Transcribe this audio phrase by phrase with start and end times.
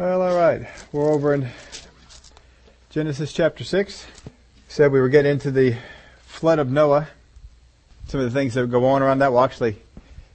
[0.00, 0.66] Well, all right.
[0.92, 1.46] We're over in
[2.88, 4.06] Genesis chapter 6.
[4.66, 5.76] Said we were getting into the
[6.24, 7.06] flood of Noah.
[8.08, 9.76] Some of the things that go on around that will actually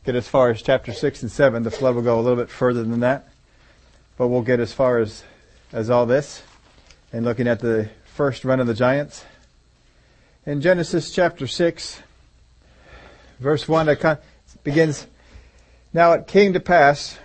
[0.06, 1.64] get as far as chapter 6 and 7.
[1.64, 3.28] The flood will go a little bit further than that.
[4.20, 5.24] But we'll get as far as,
[5.74, 6.44] as all this.
[7.12, 9.26] And looking at the first run of the giants.
[10.46, 12.04] In Genesis chapter 6,
[13.40, 14.20] verse 1, it
[14.64, 15.08] begins,
[15.92, 17.18] Now it came to pass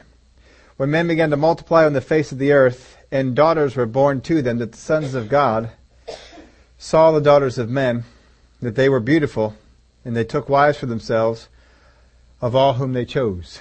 [0.80, 4.18] when men began to multiply on the face of the earth, and daughters were born
[4.18, 5.72] to them, that the sons of God
[6.78, 8.04] saw the daughters of men,
[8.62, 9.54] that they were beautiful,
[10.06, 11.50] and they took wives for themselves
[12.40, 13.60] of all whom they chose.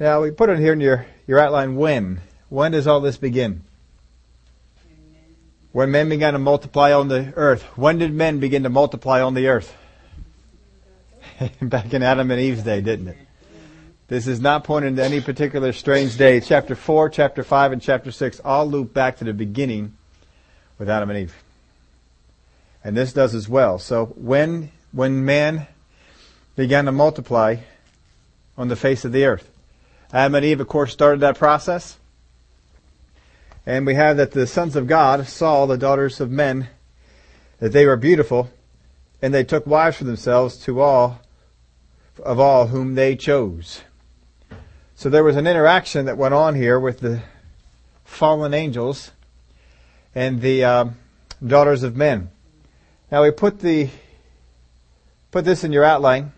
[0.00, 2.20] Now we put it here in your, your outline when.
[2.48, 3.62] When does all this begin?
[5.70, 7.62] When men began to multiply on the earth.
[7.76, 9.72] When did men begin to multiply on the earth?
[11.62, 13.16] Back in Adam and Eve's day, didn't it?
[14.08, 16.40] This is not pointing to any particular strange day.
[16.40, 19.96] Chapter 4, chapter 5, and chapter 6 all loop back to the beginning
[20.78, 21.42] with Adam and Eve.
[22.84, 23.78] And this does as well.
[23.78, 25.66] So when, when man
[26.56, 27.56] began to multiply
[28.58, 29.48] on the face of the earth,
[30.12, 31.96] Adam and Eve, of course, started that process.
[33.64, 36.68] And we have that the sons of God saw the daughters of men,
[37.60, 38.50] that they were beautiful,
[39.22, 41.20] and they took wives for themselves to all,
[42.22, 43.82] of all whom they chose.
[45.02, 47.22] So there was an interaction that went on here with the
[48.04, 49.10] fallen angels
[50.14, 50.84] and the uh,
[51.44, 52.30] daughters of men.
[53.10, 53.90] Now we put the
[55.32, 56.30] put this in your outline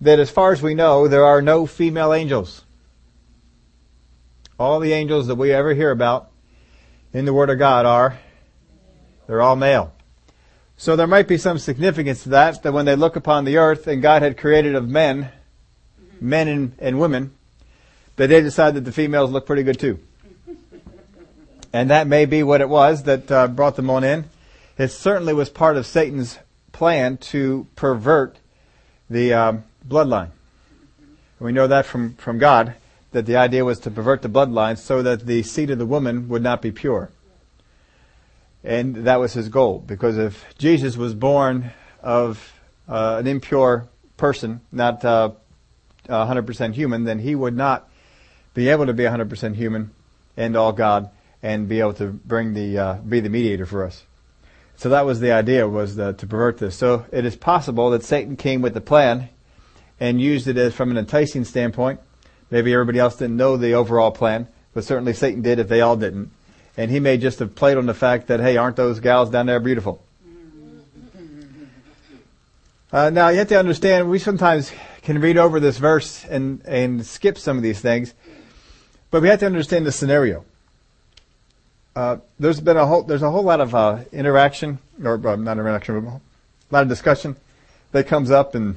[0.00, 2.64] that as far as we know there are no female angels.
[4.58, 6.32] All the angels that we ever hear about
[7.12, 8.18] in the Word of God are
[9.28, 9.92] they're all male.
[10.76, 13.86] So there might be some significance to that, that when they look upon the earth
[13.86, 15.30] and God had created of men,
[16.20, 17.30] men and, and women,
[18.16, 19.98] that they decided that the females look pretty good too.
[21.72, 24.24] And that may be what it was that uh, brought them on in.
[24.78, 26.38] It certainly was part of Satan's
[26.72, 28.38] plan to pervert
[29.08, 30.30] the um, bloodline.
[31.38, 32.74] We know that from, from God,
[33.12, 36.28] that the idea was to pervert the bloodline so that the seed of the woman
[36.28, 37.10] would not be pure.
[38.64, 42.52] And that was his goal, because if Jesus was born of
[42.88, 43.86] uh, an impure
[44.16, 45.30] person, not uh,
[46.08, 47.88] 100% human, then he would not
[48.56, 49.90] be able to be 100% human
[50.34, 51.10] and all God
[51.42, 54.02] and be able to bring the, uh, be the mediator for us.
[54.78, 56.74] So that was the idea, was the, to pervert this.
[56.74, 59.28] So it is possible that Satan came with the plan
[60.00, 62.00] and used it as from an enticing standpoint.
[62.50, 65.96] Maybe everybody else didn't know the overall plan, but certainly Satan did if they all
[65.96, 66.30] didn't.
[66.78, 69.46] And he may just have played on the fact that, hey, aren't those gals down
[69.46, 70.02] there beautiful?
[72.90, 77.04] Uh, now you have to understand, we sometimes can read over this verse and, and
[77.04, 78.14] skip some of these things
[79.16, 80.44] but we have to understand the scenario.
[81.94, 85.52] Uh, there's been a whole there's a whole lot of uh, interaction or uh, not
[85.52, 86.20] interaction, but a
[86.70, 87.34] lot of discussion
[87.92, 88.76] that comes up in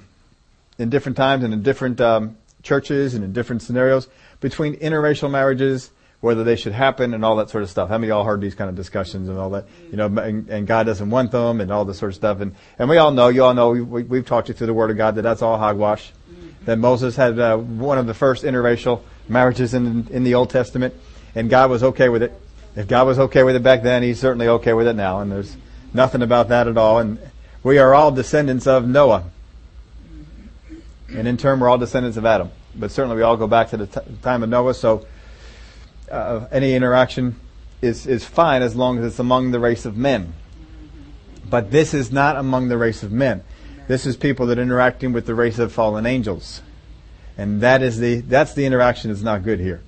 [0.78, 4.08] in different times and in different um, churches and in different scenarios
[4.40, 5.92] between interracial marriages,
[6.22, 7.90] whether they should happen and all that sort of stuff.
[7.90, 9.66] How many of y'all heard these kind of discussions and all that?
[9.92, 12.40] You know, and, and God doesn't want them and all this sort of stuff.
[12.40, 14.74] And and we all know, you all know, we, we, have talked you through the
[14.74, 16.14] Word of God that that's all hogwash.
[16.64, 20.94] That Moses had uh, one of the first interracial marriages in, in the Old Testament,
[21.35, 22.34] and God was okay with it.
[22.75, 25.31] If God was okay with it back then, He's certainly okay with it now, and
[25.31, 25.56] there's
[25.94, 27.00] nothing about that at all.
[27.00, 27.19] And
[27.63, 29.25] we are all descendants of Noah.
[31.09, 32.51] And in turn, we're all descendants of Adam.
[32.75, 35.06] But certainly we all go back to the t- time of Noah, so
[36.11, 37.35] uh, any interaction
[37.81, 40.34] is, is fine as long as it's among the race of men.
[41.50, 43.44] But this is not among the race of men.
[43.88, 46.61] This is people that are interacting with the race of fallen angels.
[47.40, 49.80] And that is the, that's the interaction that's not good here.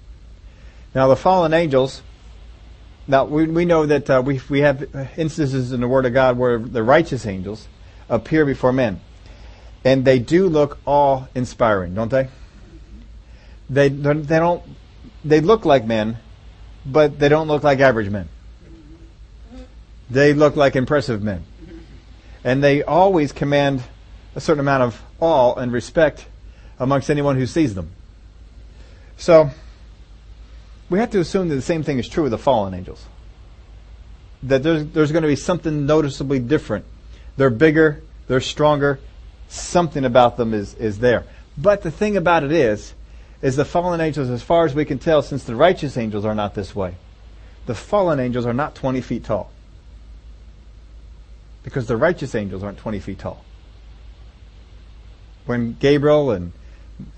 [0.95, 2.01] Now the fallen angels,
[3.09, 6.37] now we, we know that uh, we, we have instances in the Word of God
[6.37, 7.67] where the righteous angels
[8.07, 9.01] appear before men.
[9.83, 12.29] And they do look awe inspiring, don't they?
[13.69, 14.63] They, they don't,
[15.25, 16.19] they look like men,
[16.85, 18.29] but they don't look like average men.
[20.09, 21.43] They look like impressive men.
[22.45, 23.83] And they always command
[24.35, 26.27] a certain amount of awe and respect
[26.81, 27.91] amongst anyone who sees them.
[29.15, 29.51] So,
[30.89, 33.05] we have to assume that the same thing is true of the fallen angels.
[34.41, 36.85] That there's, there's going to be something noticeably different.
[37.37, 38.99] They're bigger, they're stronger,
[39.47, 41.23] something about them is, is there.
[41.55, 42.95] But the thing about it is,
[43.43, 46.35] is the fallen angels, as far as we can tell, since the righteous angels are
[46.35, 46.95] not this way,
[47.67, 49.51] the fallen angels are not 20 feet tall.
[51.61, 53.45] Because the righteous angels aren't 20 feet tall.
[55.45, 56.53] When Gabriel and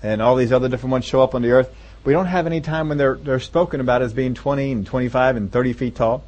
[0.02, 2.60] and all these other different ones show up on the earth, We don't have any
[2.60, 6.22] time when they're, they're spoken about as being 20 and 25 and 30 feet tall.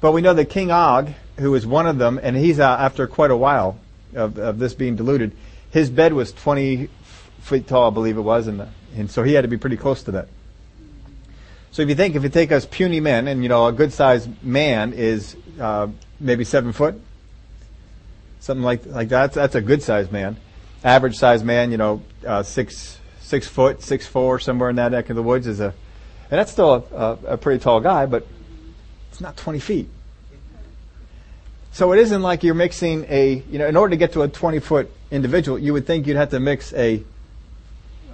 [0.00, 3.06] But we know that King Og, who was one of them, and he's uh, after
[3.06, 3.78] quite a while
[4.14, 5.32] of, of this being diluted,
[5.70, 6.88] his bed was 20
[7.40, 10.02] feet tall, I believe it was, and, and so he had to be pretty close
[10.04, 10.28] to that.
[11.70, 13.92] So if you think, if you take us puny men, and you know, a good
[13.92, 15.88] sized man is uh,
[16.20, 17.00] maybe seven foot,
[18.40, 19.32] something like like that.
[19.32, 20.38] That's a good sized man.
[20.84, 25.10] Average sized man, you know, uh, six six foot, six four, somewhere in that neck
[25.10, 25.74] of the woods is a,
[26.30, 28.26] and that's still a, a, a pretty tall guy, but
[29.10, 29.88] it's not 20 feet.
[31.72, 34.28] So it isn't like you're mixing a, you know, in order to get to a
[34.28, 37.02] 20 foot individual, you would think you'd have to mix a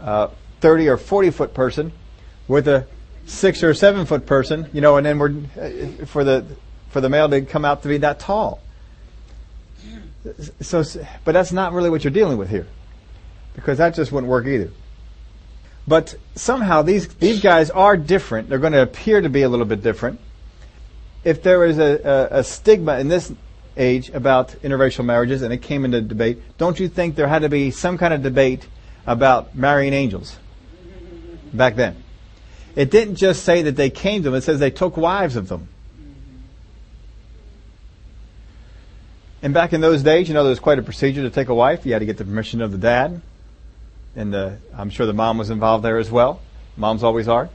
[0.01, 0.29] uh,
[0.61, 1.93] 30 or 40 foot person
[2.49, 2.87] with a
[3.27, 6.45] six or seven foot person, you know, and then we're uh, for the
[6.91, 8.61] for the male to come out to be that tall.
[10.61, 10.82] So,
[11.25, 12.67] but that's not really what you're dealing with here,
[13.55, 14.71] because that just wouldn't work either.
[15.87, 18.49] But somehow these these guys are different.
[18.49, 20.19] They're going to appear to be a little bit different.
[21.25, 23.32] If there is a, a, a stigma in this
[23.76, 27.49] age about interracial marriages, and it came into debate, don't you think there had to
[27.49, 28.67] be some kind of debate
[29.06, 30.37] about marrying angels
[31.53, 32.03] back then?
[32.77, 35.49] It didn't just say that they came to them, it says they took wives of
[35.49, 35.69] them.
[39.44, 41.55] And back in those days, you know, there was quite a procedure to take a
[41.55, 41.85] wife.
[41.85, 43.20] You had to get the permission of the dad.
[44.17, 46.41] And the, I'm sure the mom was involved there as well.
[46.79, 47.50] Moms always are.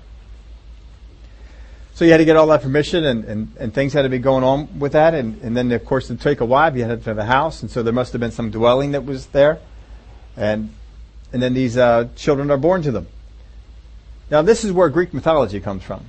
[1.95, 4.19] So you had to get all that permission and, and, and things had to be
[4.19, 5.15] going on with that.
[5.15, 7.63] And, and then, of course, to take a wife, you had to have a house.
[7.63, 9.57] And so there must have been some dwelling that was there.
[10.38, 10.75] And,
[11.33, 13.07] and then these uh, children are born to them.
[14.30, 16.06] Now, this is where Greek mythology comes from.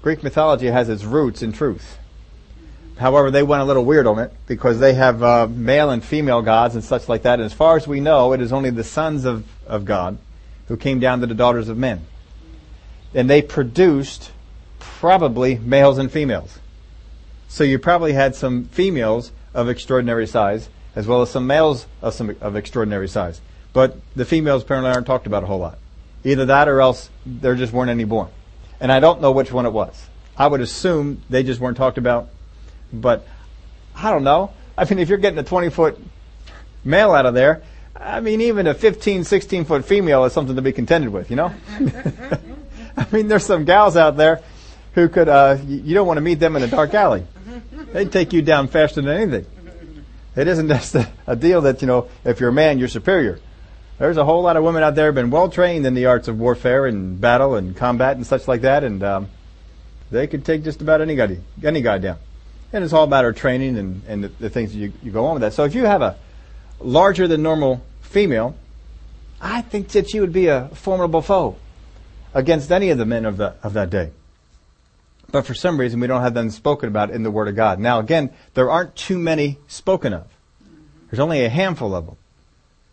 [0.00, 1.98] Greek mythology has its roots in truth.
[2.96, 6.42] However, they went a little weird on it because they have uh, male and female
[6.42, 7.40] gods and such like that.
[7.40, 10.18] And as far as we know, it is only the sons of, of God
[10.68, 12.06] who came down to the daughters of men.
[13.12, 14.30] And they produced
[14.78, 16.58] probably males and females.
[17.48, 22.14] So you probably had some females of extraordinary size as well as some males of
[22.14, 23.40] some of extraordinary size.
[23.72, 25.78] But the females apparently aren't talked about a whole lot.
[26.22, 28.28] Either that or else there just weren't any born.
[28.80, 30.08] And I don't know which one it was.
[30.36, 32.28] I would assume they just weren't talked about.
[33.00, 33.26] But
[33.94, 34.52] I don't know.
[34.76, 35.98] I mean, if you're getting a 20 foot
[36.84, 37.62] male out of there,
[37.96, 41.36] I mean, even a 15, 16 foot female is something to be contended with, you
[41.36, 41.54] know?
[42.96, 44.42] I mean, there's some gals out there
[44.94, 47.24] who could, uh, you don't want to meet them in a dark alley.
[47.92, 49.46] They'd take you down faster than anything.
[50.36, 53.40] It isn't just a, deal that, you know, if you're a man, you're superior.
[53.98, 56.26] There's a whole lot of women out there who've been well trained in the arts
[56.26, 59.28] of warfare and battle and combat and such like that, and um,
[60.10, 62.18] they could take just about any guy, any guy down.
[62.74, 65.26] And it's all about our training and, and the, the things that you, you go
[65.26, 65.52] on with that.
[65.52, 66.16] So if you have a
[66.80, 68.56] larger than normal female,
[69.40, 71.54] I think that she would be a formidable foe
[72.34, 74.10] against any of the men of, the, of that day.
[75.30, 77.78] But for some reason, we don't have them spoken about in the Word of God.
[77.78, 80.26] Now, again, there aren't too many spoken of.
[81.10, 82.16] There's only a handful of them.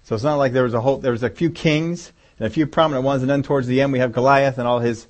[0.04, 2.52] So it's not like there was a whole, there was a few kings and a
[2.52, 5.08] few prominent ones, and then towards the end we have Goliath and all his,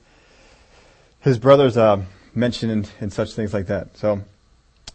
[1.20, 2.04] his brothers, uh,
[2.34, 3.98] mentioned and, and such things like that.
[3.98, 4.22] So,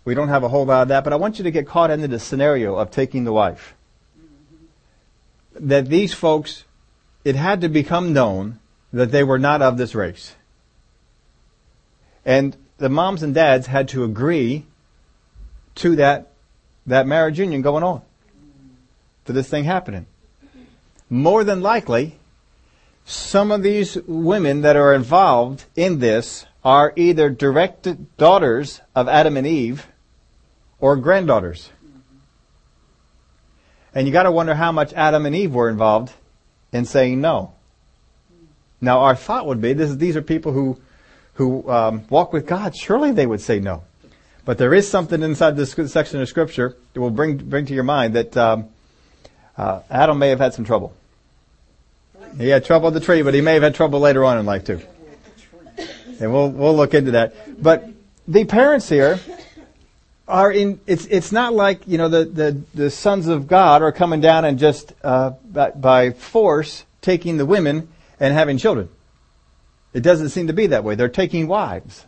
[0.07, 1.91] we don't have a whole lot of that, but I want you to get caught
[1.91, 3.75] into the scenario of taking the wife.
[5.59, 6.65] That these folks,
[7.25, 8.61] it had to become known
[8.93, 10.37] that they were not of this race.
[12.25, 14.65] And the moms and dads had to agree
[15.77, 16.29] to that,
[16.87, 18.01] that marriage union going on
[19.25, 20.07] to this thing happening.
[21.11, 22.21] More than likely,
[23.05, 29.37] some of these women that are involved in this are either direct daughters of Adam
[29.37, 29.89] and Eve
[30.81, 31.71] or granddaughters.
[33.95, 36.13] And you got to wonder how much Adam and Eve were involved
[36.73, 37.53] in saying no.
[38.81, 40.79] Now, our thought would be this, these are people who
[41.35, 42.75] who um, walk with God.
[42.75, 43.85] Surely they would say no.
[44.45, 47.85] But there is something inside this section of Scripture that will bring bring to your
[47.85, 48.69] mind that um,
[49.57, 50.95] uh, Adam may have had some trouble.
[52.39, 54.47] He had trouble at the tree, but he may have had trouble later on in
[54.47, 54.81] life too.
[56.21, 57.63] And we'll we'll look into that.
[57.63, 57.89] But
[58.27, 59.21] the parents here
[60.29, 60.81] are in.
[60.87, 64.45] It's it's not like you know the the, the sons of God are coming down
[64.45, 68.89] and just uh, by, force taking the women and having children.
[69.93, 70.95] It doesn't seem to be that way.
[70.95, 72.05] They're taking wives,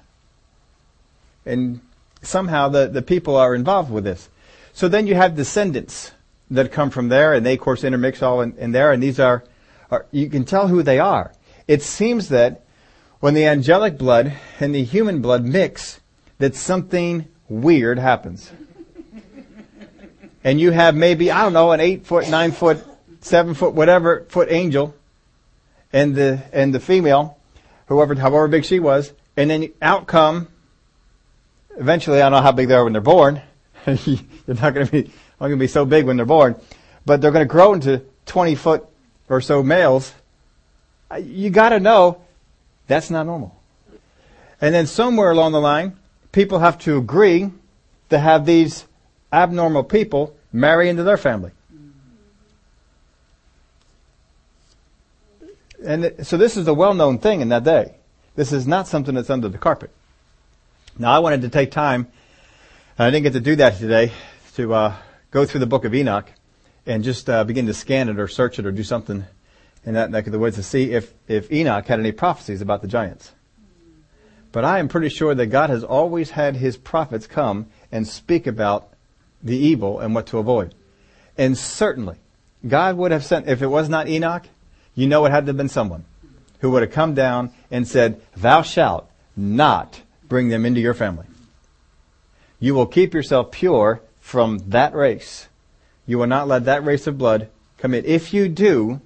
[1.46, 1.80] and
[2.22, 4.28] somehow the the people are involved with this.
[4.72, 6.12] So then you have descendants
[6.50, 9.20] that come from there, and they of course intermix all in, in there, and these
[9.20, 9.44] are,
[9.90, 11.32] are you can tell who they are.
[11.66, 12.64] It seems that
[13.20, 16.00] when the angelic blood and the human blood mix,
[16.38, 18.50] that something weird happens.
[20.44, 22.84] And you have maybe, I don't know, an eight foot, nine foot,
[23.20, 24.94] seven foot, whatever foot angel,
[25.92, 27.38] and the and the female,
[27.86, 30.48] whoever however big she was, and then out come.
[31.76, 33.42] Eventually, I don't know how big they are when they're born.
[33.84, 33.96] they're
[34.46, 35.02] not going to be
[35.40, 36.56] not going to be so big when they're born,
[37.04, 38.86] but they're going to grow into 20 foot
[39.28, 40.12] or so males.
[41.20, 42.22] You got to know
[42.86, 43.54] that's not normal.
[44.60, 45.96] And then somewhere along the line,
[46.38, 47.50] people have to agree
[48.10, 48.86] to have these
[49.32, 51.50] abnormal people marry into their family.
[55.84, 57.96] And so this is a well-known thing in that day.
[58.36, 59.90] This is not something that's under the carpet.
[60.96, 62.06] Now I wanted to take time,
[62.96, 64.12] and I didn't get to do that today,
[64.54, 64.94] to uh,
[65.32, 66.30] go through the book of Enoch
[66.86, 69.24] and just uh, begin to scan it or search it or do something
[69.84, 72.80] in that neck of the woods to see if, if Enoch had any prophecies about
[72.80, 73.32] the giants.
[74.52, 78.46] But I am pretty sure that God has always had his prophets come and speak
[78.46, 78.88] about
[79.42, 80.74] the evil and what to avoid.
[81.36, 82.16] And certainly,
[82.66, 84.46] God would have sent, if it was not Enoch,
[84.94, 86.04] you know it had to have been someone
[86.60, 91.26] who would have come down and said, Thou shalt not bring them into your family.
[92.58, 95.48] You will keep yourself pure from that race.
[96.06, 98.04] You will not let that race of blood come in.
[98.04, 99.00] If you do,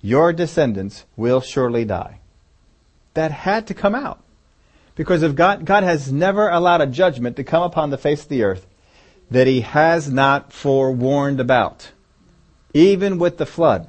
[0.00, 2.20] your descendants will surely die.
[3.12, 4.23] That had to come out.
[4.96, 8.28] Because if God, God has never allowed a judgment to come upon the face of
[8.28, 8.66] the earth
[9.30, 11.90] that he has not forewarned about.
[12.72, 13.88] Even with the flood.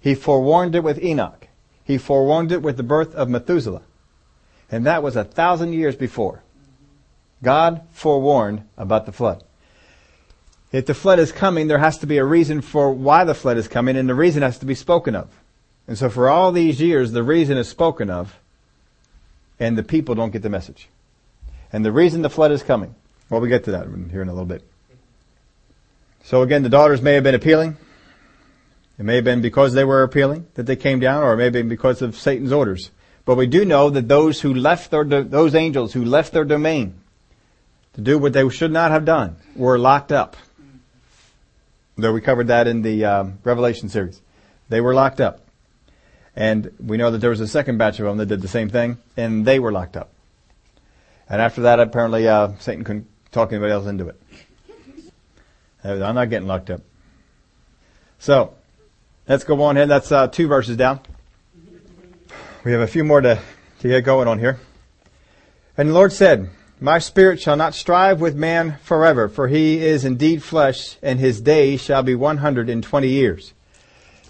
[0.00, 1.48] He forewarned it with Enoch.
[1.84, 3.82] He forewarned it with the birth of Methuselah.
[4.70, 6.42] And that was a thousand years before.
[7.42, 9.44] God forewarned about the flood.
[10.72, 13.56] If the flood is coming, there has to be a reason for why the flood
[13.56, 15.28] is coming, and the reason has to be spoken of.
[15.86, 18.36] And so for all these years, the reason is spoken of,
[19.58, 20.88] and the people don't get the message.
[21.72, 22.94] And the reason the flood is coming,
[23.28, 24.62] well, we get to that here in a little bit.
[26.24, 27.76] So again, the daughters may have been appealing.
[28.98, 31.44] It may have been because they were appealing that they came down, or it may
[31.44, 32.90] have been because of Satan's orders.
[33.24, 36.94] But we do know that those who left their, those angels who left their domain
[37.94, 40.36] to do what they should not have done were locked up.
[41.96, 44.20] Though we covered that in the um, Revelation series.
[44.68, 45.45] They were locked up.
[46.36, 48.68] And we know that there was a second batch of them that did the same
[48.68, 50.12] thing, and they were locked up.
[51.30, 54.20] And after that, apparently, uh, Satan couldn't talk anybody else into it.
[55.82, 56.82] I'm not getting locked up.
[58.18, 58.54] So,
[59.26, 59.86] let's go on here.
[59.86, 61.00] That's uh, two verses down.
[62.64, 63.40] We have a few more to,
[63.80, 64.58] to get going on here.
[65.76, 66.50] And the Lord said,
[66.80, 71.40] My spirit shall not strive with man forever, for he is indeed flesh, and his
[71.40, 73.54] days shall be 120 years.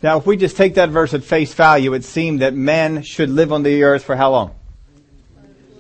[0.03, 3.31] Now, if we just take that verse at face value, it seemed that man should
[3.31, 4.55] live on the earth for how long?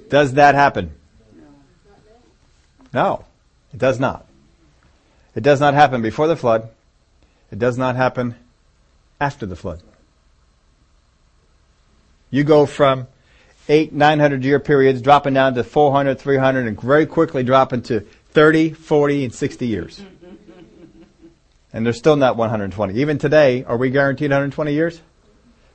[0.08, 0.92] Does that happen?
[2.92, 3.24] No,
[3.74, 4.26] it does not.
[5.34, 6.70] It does not happen before the flood.
[7.50, 8.36] It does not happen
[9.20, 9.82] after the flood.
[12.30, 13.06] You go from
[13.68, 18.00] eight, nine hundred year periods dropping down to 400, 300 and very quickly dropping to
[18.30, 20.00] 30, 40 and 60 years.
[21.76, 22.94] And they're still not 120.
[22.94, 24.98] Even today, are we guaranteed 120 years?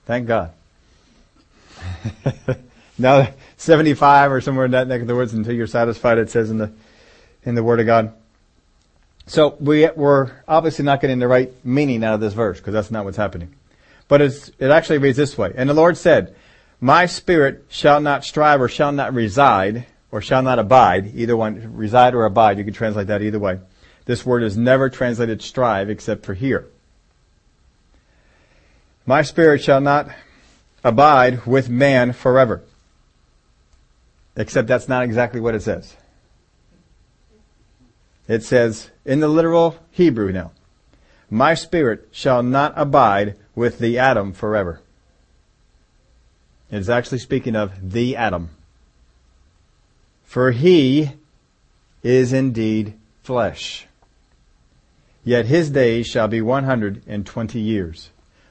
[0.08, 0.52] Thank God.
[2.98, 6.50] now, 75 or somewhere in that neck of the woods until you're satisfied, it says
[6.50, 6.72] in the,
[7.44, 8.14] in the Word of God.
[9.28, 12.90] So we, we're obviously not getting the right meaning out of this verse because that's
[12.90, 13.54] not what's happening.
[14.08, 15.54] But it actually reads this way.
[15.56, 16.36] And the Lord said,
[16.80, 21.76] My spirit shall not strive or shall not reside or shall not abide, either one,
[21.76, 23.60] reside or abide, you can translate that either way.
[24.06, 26.68] This word is never translated strive except for here.
[29.06, 30.10] My spirit shall not
[30.84, 32.64] abide with man forever.
[34.36, 35.96] Except that's not exactly what it says.
[38.28, 40.52] It says, in the literal Hebrew now,
[41.30, 44.82] my spirit shall not abide with the Adam forever.
[46.70, 48.50] It's actually speaking of the Adam.
[50.24, 51.12] For he
[52.04, 53.88] is indeed flesh
[55.24, 58.10] yet his days shall be 120 years.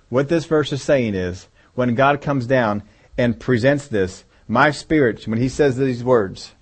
[0.09, 2.83] What this verse is saying is, when God comes down
[3.17, 6.53] and presents this, my spirit, when he says these words,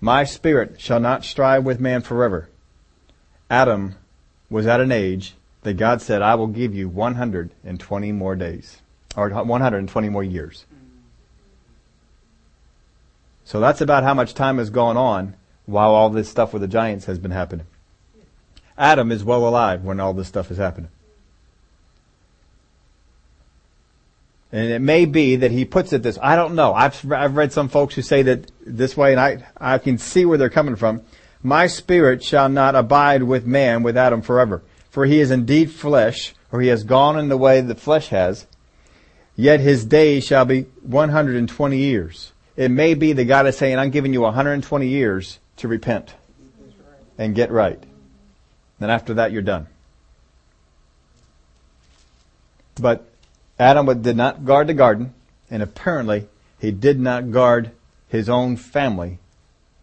[0.00, 2.48] my spirit shall not strive with man forever.
[3.48, 3.94] Adam
[4.50, 8.82] was at an age that God said, I will give you 120 more days,
[9.16, 10.66] or 120 more years.
[13.44, 15.36] So that's about how much time has gone on
[15.66, 17.66] while all this stuff with the giants has been happening.
[18.76, 20.90] Adam is well alive when all this stuff is happening.
[24.54, 26.74] And it may be that he puts it this, I don't know.
[26.74, 30.24] I've, I've read some folks who say that this way and I, I can see
[30.24, 31.02] where they're coming from.
[31.42, 34.62] My spirit shall not abide with man with Adam forever.
[34.90, 38.46] For he is indeed flesh, or he has gone in the way that flesh has.
[39.34, 42.30] yet his days shall be 120 years.
[42.56, 46.14] It may be that God is saying, I'm giving you 120 years to repent
[47.18, 47.82] and get right.
[48.84, 49.66] Then after that, you're done.
[52.74, 53.08] But
[53.58, 55.14] Adam did not guard the garden,
[55.50, 57.70] and apparently he did not guard
[58.08, 59.20] his own family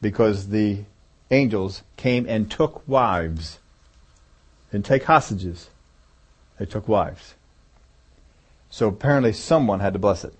[0.03, 0.83] because the
[1.31, 3.57] angels came and took wives.
[4.71, 5.71] Didn't take hostages.
[6.59, 7.33] They took wives.
[8.69, 10.35] So apparently someone had to bless it.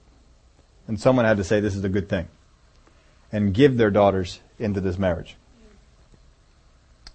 [0.88, 2.28] And someone had to say this is a good thing.
[3.32, 5.36] And give their daughters into this marriage.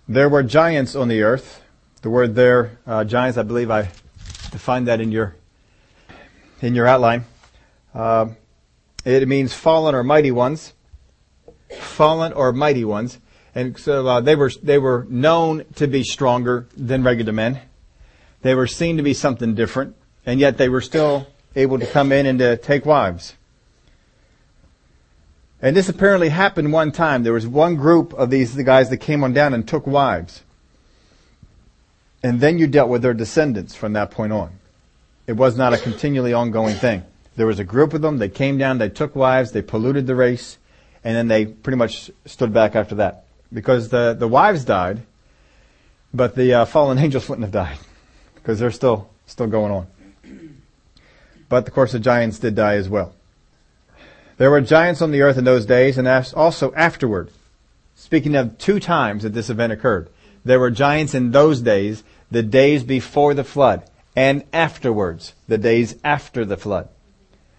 [0.09, 1.63] There were giants on the earth.
[2.03, 3.91] The word there, uh, giants, I believe I
[4.53, 5.35] defined that in your
[6.63, 7.25] in your outline.
[7.93, 8.29] Uh,
[9.05, 10.75] it means fallen or mighty ones.
[11.81, 13.19] Fallen or mighty ones.
[13.53, 17.61] And so uh, they were they were known to be stronger than regular men.
[18.43, 22.13] They were seen to be something different, and yet they were still able to come
[22.13, 23.35] in and to take wives.
[25.63, 27.23] And this apparently happened one time.
[27.23, 30.43] There was one group of these the guys that came on down and took wives.
[32.23, 34.59] And then you dealt with their descendants from that point on.
[35.27, 37.05] It was not a continually ongoing thing.
[37.37, 40.15] There was a group of them, they came down, they took wives, they polluted the
[40.15, 40.59] race,
[41.05, 45.03] and then they pretty much stood back after that because the, the wives died,
[46.13, 47.79] but the uh, fallen angels wouldn't have died
[48.35, 49.87] because they're still still going on.
[51.49, 53.15] But of course, the giants did die as well.
[54.39, 57.31] There were giants on the earth in those days, and also afterward.
[57.95, 60.11] Speaking of two times that this event occurred,
[60.45, 65.97] there were giants in those days, the days before the flood, and afterwards, the days
[66.05, 66.89] after the flood.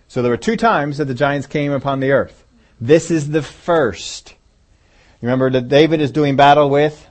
[0.08, 2.46] So there were two times that the giants came upon the earth.
[2.80, 4.36] This is the first.
[5.22, 7.08] Remember that David is doing battle with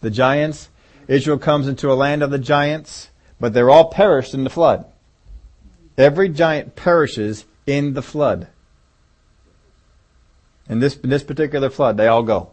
[0.00, 0.68] the giants.
[1.08, 4.86] Israel comes into a land of the giants, but they're all perished in the flood.
[5.98, 8.48] Every giant perishes in the flood.
[10.68, 12.50] In this, in this particular flood, they all go.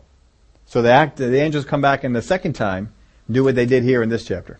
[0.65, 2.93] So the, act, the angels come back in the second time,
[3.29, 4.59] do what they did here in this chapter.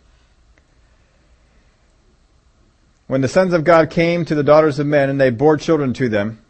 [3.08, 5.94] When the sons of God came to the daughters of men and they bore children
[5.94, 6.42] to them,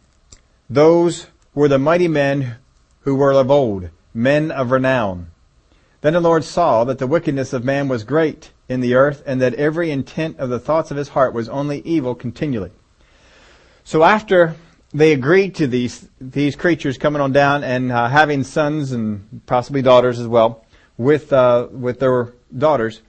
[0.68, 2.56] those were the mighty men
[3.00, 5.30] who were of old, men of renown.
[6.02, 9.40] Then the Lord saw that the wickedness of man was great in the earth, and
[9.40, 12.70] that every intent of the thoughts of his heart was only evil continually.
[13.90, 14.54] So after
[14.94, 19.82] they agreed to these these creatures coming on down and uh, having sons and possibly
[19.82, 20.64] daughters as well
[20.96, 23.02] with uh, with their daughters,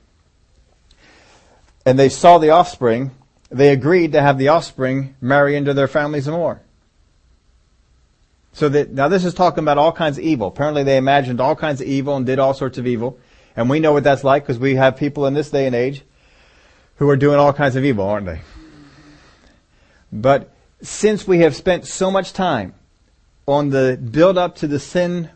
[1.86, 3.12] and they saw the offspring,
[3.52, 6.64] they agreed to have the offspring marry into their families and more.
[8.52, 10.48] So that, now this is talking about all kinds of evil.
[10.48, 13.20] Apparently they imagined all kinds of evil and did all sorts of evil.
[13.56, 16.02] And we know what that's like because we have people in this day and age
[16.96, 18.42] who are doing all kinds of evil, aren't they?
[20.12, 20.51] But
[20.82, 22.74] since we have spent so much time
[23.48, 25.30] on the build up to the sin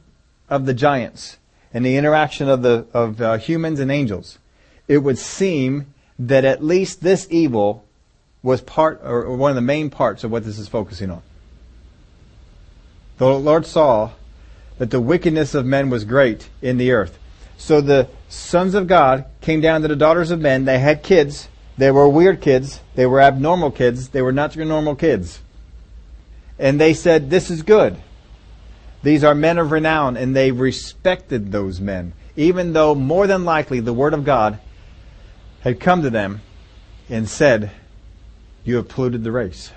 [0.50, 1.38] of the giants
[1.74, 4.40] and the interaction of the of uh, humans and angels,
[4.88, 7.84] it would seem that at least this evil
[8.42, 11.22] was part or one of the main parts of what this is focusing on.
[13.18, 14.12] The Lord saw
[14.78, 17.18] that the wickedness of men was great in the earth.
[17.58, 20.66] So the sons of God came down to the daughters of men.
[20.66, 21.48] They had kids.
[21.78, 22.80] They were weird kids.
[22.96, 24.10] They were abnormal kids.
[24.10, 25.42] They were not your normal kids.
[26.58, 27.98] And they said, This is good.
[29.04, 33.80] These are men of renown, and they respected those men, even though more than likely
[33.80, 34.60] the Word of God
[35.62, 36.42] had come to them
[37.10, 37.72] and said,
[38.64, 39.72] You have polluted the race.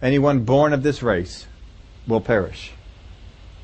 [0.00, 1.46] Anyone born of this race
[2.06, 2.72] will perish.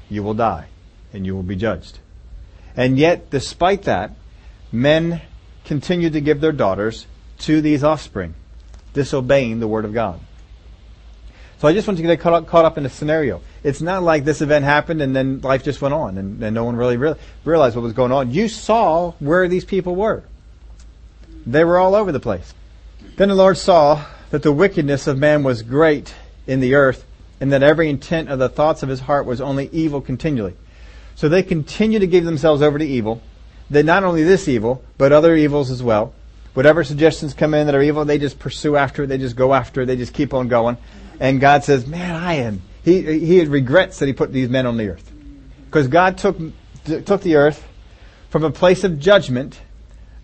[0.08, 0.68] You will die,
[1.12, 1.98] and you will be judged.
[2.76, 4.12] And yet, despite that,
[4.72, 5.20] men
[5.64, 7.06] continue to give their daughters
[7.40, 8.34] to these offspring,
[8.94, 10.20] disobeying the word of God.
[11.58, 13.40] So I just want you to get caught up, caught up in a scenario.
[13.64, 16.64] It's not like this event happened and then life just went on and, and no
[16.64, 18.32] one really re- realized what was going on.
[18.32, 20.22] You saw where these people were.
[21.44, 22.54] They were all over the place.
[23.16, 26.14] Then the Lord saw that the wickedness of man was great
[26.46, 27.04] in the earth
[27.40, 30.54] and that every intent of the thoughts of his heart was only evil continually.
[31.16, 33.20] So they continue to give themselves over to evil.
[33.70, 36.14] That not only this evil, but other evils as well.
[36.58, 39.06] Whatever suggestions come in that are evil, they just pursue after it.
[39.06, 39.86] They just go after it.
[39.86, 40.76] They just keep on going.
[41.20, 42.62] And God says, man, I am.
[42.84, 45.08] He, he regrets that he put these men on the earth.
[45.66, 46.36] Because God took,
[47.04, 47.64] took the earth
[48.30, 49.60] from a place of judgment,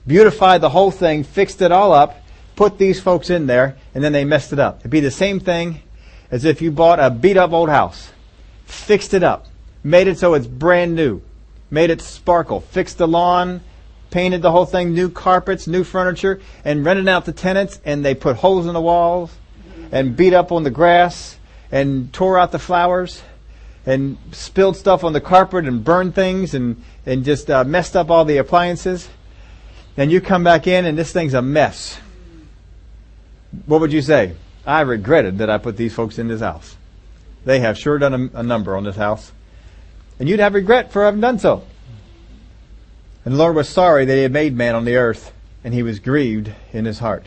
[0.08, 2.16] beautified the whole thing, fixed it all up,
[2.56, 4.80] put these folks in there, and then they messed it up.
[4.80, 5.82] It'd be the same thing
[6.32, 8.10] as if you bought a beat up old house,
[8.64, 9.46] fixed it up,
[9.84, 11.22] made it so it's brand new,
[11.70, 13.60] made it sparkle, fixed the lawn,
[14.14, 18.14] painted the whole thing, new carpets, new furniture, and rented out the tenants, and they
[18.14, 19.36] put holes in the walls,
[19.90, 21.36] and beat up on the grass,
[21.72, 23.24] and tore out the flowers,
[23.84, 28.08] and spilled stuff on the carpet, and burned things, and, and just uh, messed up
[28.08, 29.08] all the appliances.
[29.96, 31.98] And you come back in, and this thing's a mess.
[33.66, 34.36] What would you say?
[34.64, 36.76] I regretted that I put these folks in this house.
[37.44, 39.32] They have sure done a, a number on this house.
[40.20, 41.64] And you'd have regret for having done so.
[43.24, 45.32] And the Lord was sorry that he had made man on the earth,
[45.62, 47.26] and he was grieved in his heart.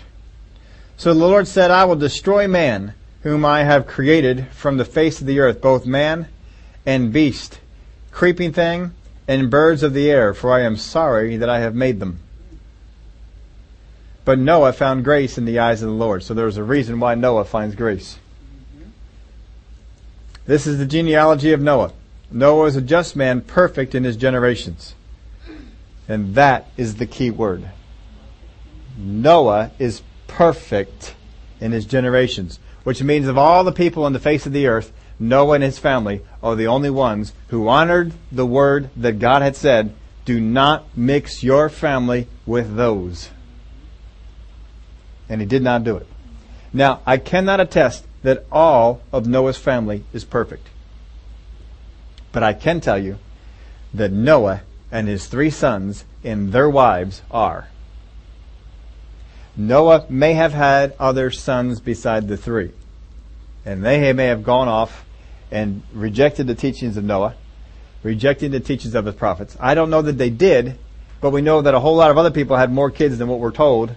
[0.95, 5.19] So the Lord said, I will destroy man, whom I have created from the face
[5.19, 6.27] of the earth, both man
[6.85, 7.59] and beast,
[8.11, 8.93] creeping thing,
[9.27, 12.19] and birds of the air, for I am sorry that I have made them.
[14.23, 16.23] But Noah found grace in the eyes of the Lord.
[16.23, 18.19] So there's a reason why Noah finds grace.
[20.45, 21.91] This is the genealogy of Noah.
[22.31, 24.95] Noah was a just man, perfect in his generations.
[26.07, 27.69] And that is the key word.
[28.97, 31.15] Noah is perfect
[31.59, 34.91] in his generations, which means of all the people on the face of the earth,
[35.19, 39.55] Noah and his family are the only ones who honored the word that God had
[39.55, 39.93] said,
[40.25, 43.29] do not mix your family with those.
[45.29, 46.07] And he did not do it.
[46.73, 50.67] Now, I cannot attest that all of Noah's family is perfect.
[52.31, 53.17] But I can tell you
[53.93, 57.67] that Noah and his three sons and their wives are.
[59.55, 62.71] Noah may have had other sons beside the three.
[63.65, 65.03] And they may have gone off
[65.51, 67.35] and rejected the teachings of Noah,
[68.03, 69.57] rejecting the teachings of his prophets.
[69.59, 70.77] I don't know that they did,
[71.21, 73.39] but we know that a whole lot of other people had more kids than what
[73.39, 73.95] we're told.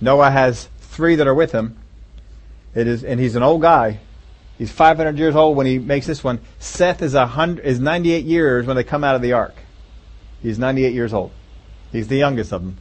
[0.00, 1.76] Noah has three that are with him.
[2.74, 4.00] It is, and he's an old guy.
[4.58, 6.40] He's 500 years old when he makes this one.
[6.58, 9.54] Seth is a hundred, is 98 years when they come out of the ark.
[10.42, 11.30] He's 98 years old.
[11.92, 12.76] He's the youngest of them.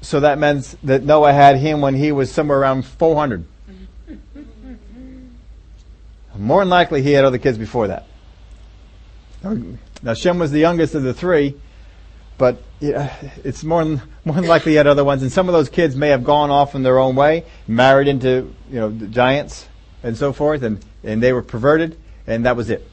[0.00, 3.44] So that means that Noah had him when he was somewhere around 400.
[6.36, 8.06] More than likely he had other kids before that.
[10.02, 11.54] Now Shem was the youngest of the three,
[12.38, 15.22] but it's more than, more than likely he had other ones.
[15.22, 18.54] And some of those kids may have gone off in their own way, married into,
[18.70, 19.68] you know, giants
[20.02, 22.86] and so forth, and, and they were perverted, and that was it.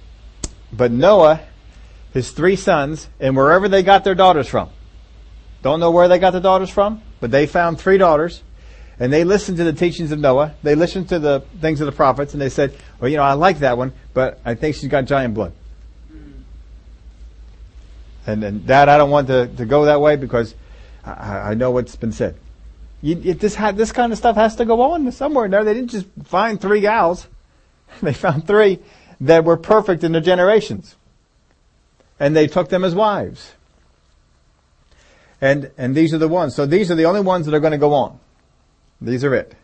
[0.72, 1.42] But Noah,
[2.14, 4.70] his three sons, and wherever they got their daughters from,
[5.62, 8.42] don't know where they got the daughters from, but they found three daughters,
[9.00, 10.56] and they listened to the teachings of Noah.
[10.64, 13.34] They listened to the things of the prophets, and they said, well, you know, I
[13.34, 15.54] like that one, but I think she's got giant blood.
[18.28, 20.54] And, and Dad, I don't want to, to go that way because
[21.04, 22.36] I, I know what's been said.
[23.02, 25.64] You, it, this, had, this kind of stuff has to go on somewhere in there.
[25.64, 27.28] They didn't just find three gals.
[28.02, 28.80] They found three
[29.20, 30.96] that were perfect in their generations.
[32.22, 33.54] And they took them as wives.
[35.42, 36.56] And, and these are the ones.
[36.56, 38.20] So these are the only ones that are going to go on.
[39.02, 39.56] These are it.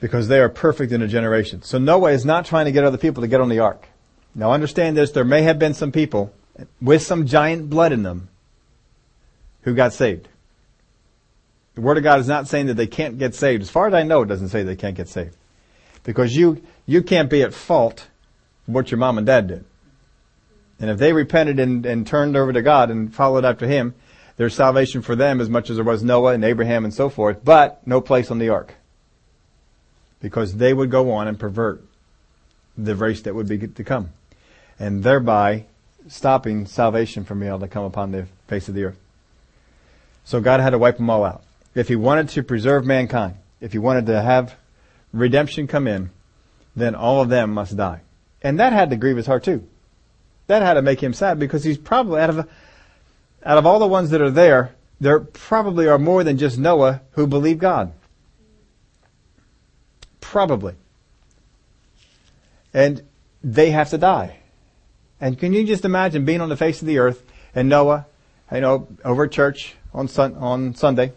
[0.00, 1.62] Because they are perfect in a generation.
[1.62, 3.86] So Noah is not trying to get other people to get on the ark.
[4.34, 6.32] Now understand this, there may have been some people
[6.82, 8.28] with some giant blood in them
[9.62, 10.28] who got saved.
[11.76, 13.62] The Word of God is not saying that they can't get saved.
[13.62, 15.36] As far as I know, it doesn't say they can't get saved.
[16.02, 18.08] Because you, you can't be at fault
[18.66, 19.64] for what your mom and dad did.
[20.80, 23.94] And if they repented and, and turned over to God and followed after Him,
[24.36, 27.44] there's salvation for them as much as there was Noah and Abraham and so forth,
[27.44, 28.74] but no place on the ark.
[30.20, 31.82] Because they would go on and pervert
[32.76, 34.10] the race that would be to come
[34.78, 35.64] and thereby
[36.06, 38.98] stopping salvation from being able to come upon the face of the earth.
[40.24, 41.42] So God had to wipe them all out.
[41.74, 44.54] If he wanted to preserve mankind, if he wanted to have
[45.12, 46.10] redemption come in,
[46.76, 48.00] then all of them must die.
[48.42, 49.66] And that had to grieve his heart too.
[50.48, 52.48] That had to make him sad because he's probably out of
[53.44, 57.02] out of all the ones that are there, there probably are more than just Noah
[57.12, 57.92] who believe God.
[60.20, 60.74] Probably.
[62.74, 63.02] And
[63.44, 64.38] they have to die.
[65.20, 67.22] And can you just imagine being on the face of the earth
[67.54, 68.06] and Noah,
[68.52, 71.12] you know, over at church on sun, on Sunday,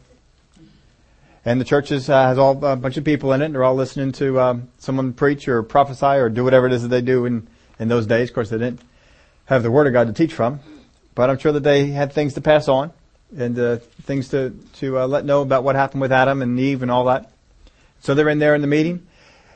[1.46, 3.46] and the church is, uh, has all a bunch of people in it.
[3.46, 6.84] And they're all listening to um, someone preach or prophesy or do whatever it is
[6.84, 7.48] that they do in
[7.80, 8.30] in those days.
[8.30, 8.82] Of course, they didn't
[9.52, 10.62] have the Word of God to teach from,
[11.14, 12.94] but I'm sure that they had things to pass on
[13.38, 16.82] and uh, things to to uh, let know about what happened with Adam and Eve
[16.82, 17.30] and all that.
[18.00, 19.06] So they're in there in the meeting,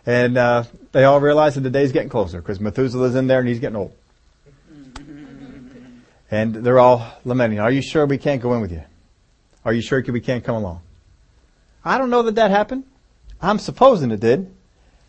[0.06, 3.48] and uh, they all realize that the day's getting closer because Methuselah's in there and
[3.48, 3.94] he's getting old.
[6.30, 8.84] And they're all lamenting, are you sure we can't go in with you?
[9.64, 10.82] Are you sure we can't come along?
[11.86, 12.84] I don't know that that happened.
[13.42, 14.54] I'm supposing it did.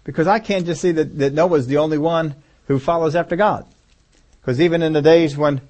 [0.05, 2.37] Because I can't just see that, that Noah's the only one
[2.69, 3.67] who follows after God.
[4.47, 5.61] Because even in the days when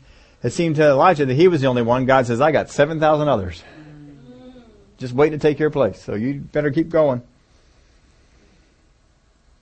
[0.43, 2.05] it seemed to Elijah that he was the only one.
[2.05, 3.65] God says, I got 7,000 others.
[4.99, 5.99] Just waiting to take your place.
[5.99, 7.23] So you better keep going.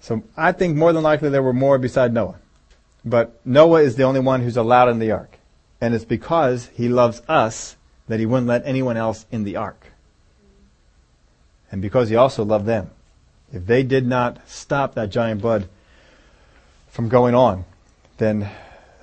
[0.01, 2.41] So I think more than likely there were more beside Noah.
[3.05, 5.39] But Noah is the only one who's allowed in the ark.
[5.81, 7.77] And it's because he loves us
[8.09, 9.93] that he wouldn't let anyone else in the ark.
[11.71, 12.91] And because he also loved them.
[13.53, 15.69] If they did not stop that giant blood
[16.89, 17.65] from going on,
[18.19, 18.51] then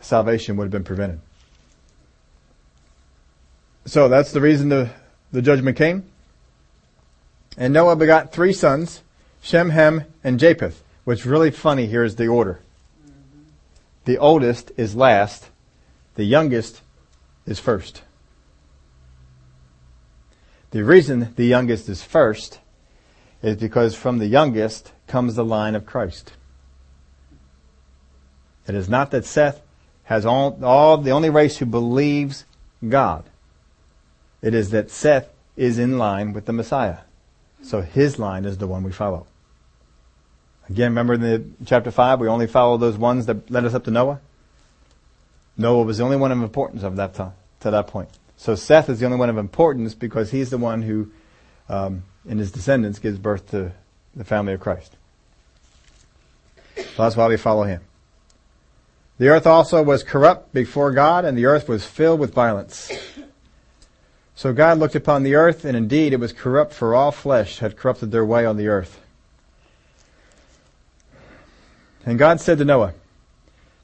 [0.01, 1.21] salvation would have been prevented.
[3.85, 4.89] So that's the reason the,
[5.31, 6.03] the judgment came.
[7.57, 9.01] And Noah begot three sons,
[9.41, 10.83] Shem, Ham, and Japheth.
[11.03, 12.59] What's really funny here is the order.
[14.05, 15.49] The oldest is last.
[16.15, 16.81] The youngest
[17.45, 18.03] is first.
[20.71, 22.59] The reason the youngest is first
[23.41, 26.33] is because from the youngest comes the line of Christ.
[28.67, 29.61] It is not that Seth
[30.11, 32.43] has all, all the only race who believes
[32.85, 33.23] God.
[34.41, 36.97] It is that Seth is in line with the Messiah.
[37.63, 39.25] So his line is the one we follow.
[40.69, 43.85] Again, remember in the chapter 5, we only follow those ones that led us up
[43.85, 44.19] to Noah?
[45.55, 48.09] Noah was the only one of importance of that time, to that point.
[48.35, 51.09] So Seth is the only one of importance because he's the one who,
[51.69, 53.71] um, in his descendants, gives birth to
[54.13, 54.93] the family of Christ.
[56.75, 57.79] So that's why we follow him.
[59.21, 62.91] The earth also was corrupt before God, and the earth was filled with violence.
[64.33, 67.77] So God looked upon the earth, and indeed it was corrupt, for all flesh had
[67.77, 68.99] corrupted their way on the earth.
[72.03, 72.95] And God said to Noah,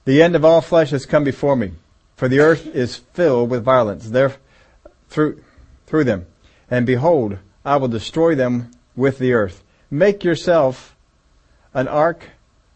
[0.06, 1.74] The end of all flesh has come before me,
[2.16, 4.38] for the earth is filled with violence there,
[5.08, 5.44] through,
[5.86, 6.26] through them.
[6.68, 9.64] And behold, I will destroy them with the earth.
[9.92, 10.96] Make yourself
[11.76, 12.24] an ark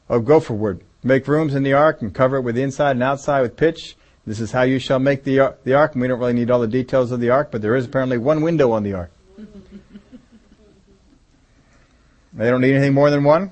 [0.08, 0.84] of gopher wood.
[1.04, 3.96] Make rooms in the ark and cover it with inside and outside with pitch.
[4.26, 5.94] This is how you shall make the, the ark.
[5.94, 8.20] And we don't really need all the details of the ark, but there is apparently
[8.20, 9.12] one window on the ark.
[12.34, 13.52] they don't need anything more than one.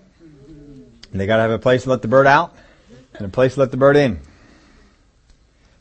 [1.12, 2.56] And they gotta have a place to let the bird out
[3.16, 4.20] and a place to let the bird in.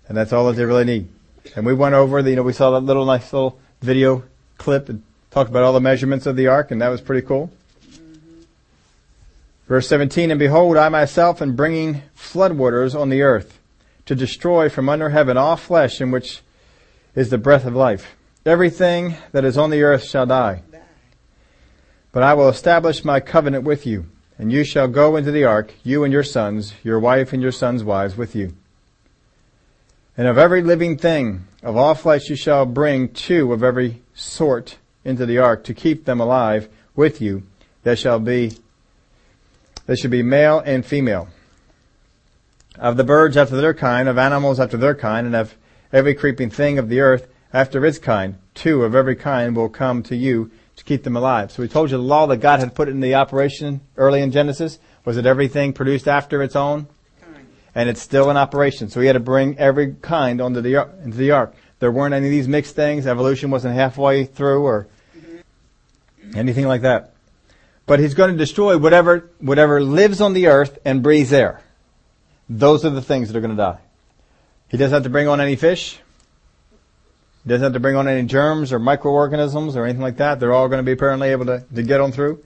[0.09, 1.09] And that's all that they really need.
[1.54, 4.24] And we went over the, you know, we saw that little nice little video
[4.57, 7.50] clip and talked about all the measurements of the ark and that was pretty cool.
[9.68, 13.61] Verse 17, and behold, I myself am bringing floodwaters on the earth
[14.07, 16.40] to destroy from under heaven all flesh in which
[17.14, 18.16] is the breath of life.
[18.46, 20.62] Everything that is on the earth shall die.
[22.12, 24.07] But I will establish my covenant with you,
[24.38, 27.52] and you shall go into the ark, you and your sons, your wife and your
[27.52, 28.54] sons' wives with you.
[30.16, 34.78] And of every living thing, of all flesh you shall bring two of every sort
[35.04, 37.42] into the ark to keep them alive with you.
[37.83, 38.52] There shall be,
[39.88, 41.29] there should be male and female
[42.79, 45.57] of the birds after their kind, of animals after their kind, and of
[45.94, 48.35] every creeping thing of the earth after its kind.
[48.53, 51.51] Two of every kind will come to you to keep them alive.
[51.51, 54.31] So we told you the law that God had put in the operation early in
[54.31, 56.87] Genesis was that everything produced after its own,
[57.74, 58.90] and it's still in operation.
[58.90, 61.55] So he had to bring every kind onto the into the ark.
[61.79, 63.07] There weren't any of these mixed things.
[63.07, 64.87] Evolution wasn't halfway through or
[66.35, 67.14] anything like that.
[67.88, 71.62] But he's going to destroy whatever whatever lives on the earth and breathes air.
[72.48, 73.79] Those are the things that are going to die.
[74.68, 75.98] He doesn't have to bring on any fish.
[77.42, 80.38] He doesn't have to bring on any germs or microorganisms or anything like that.
[80.38, 82.44] They're all going to be apparently able to, to get on through.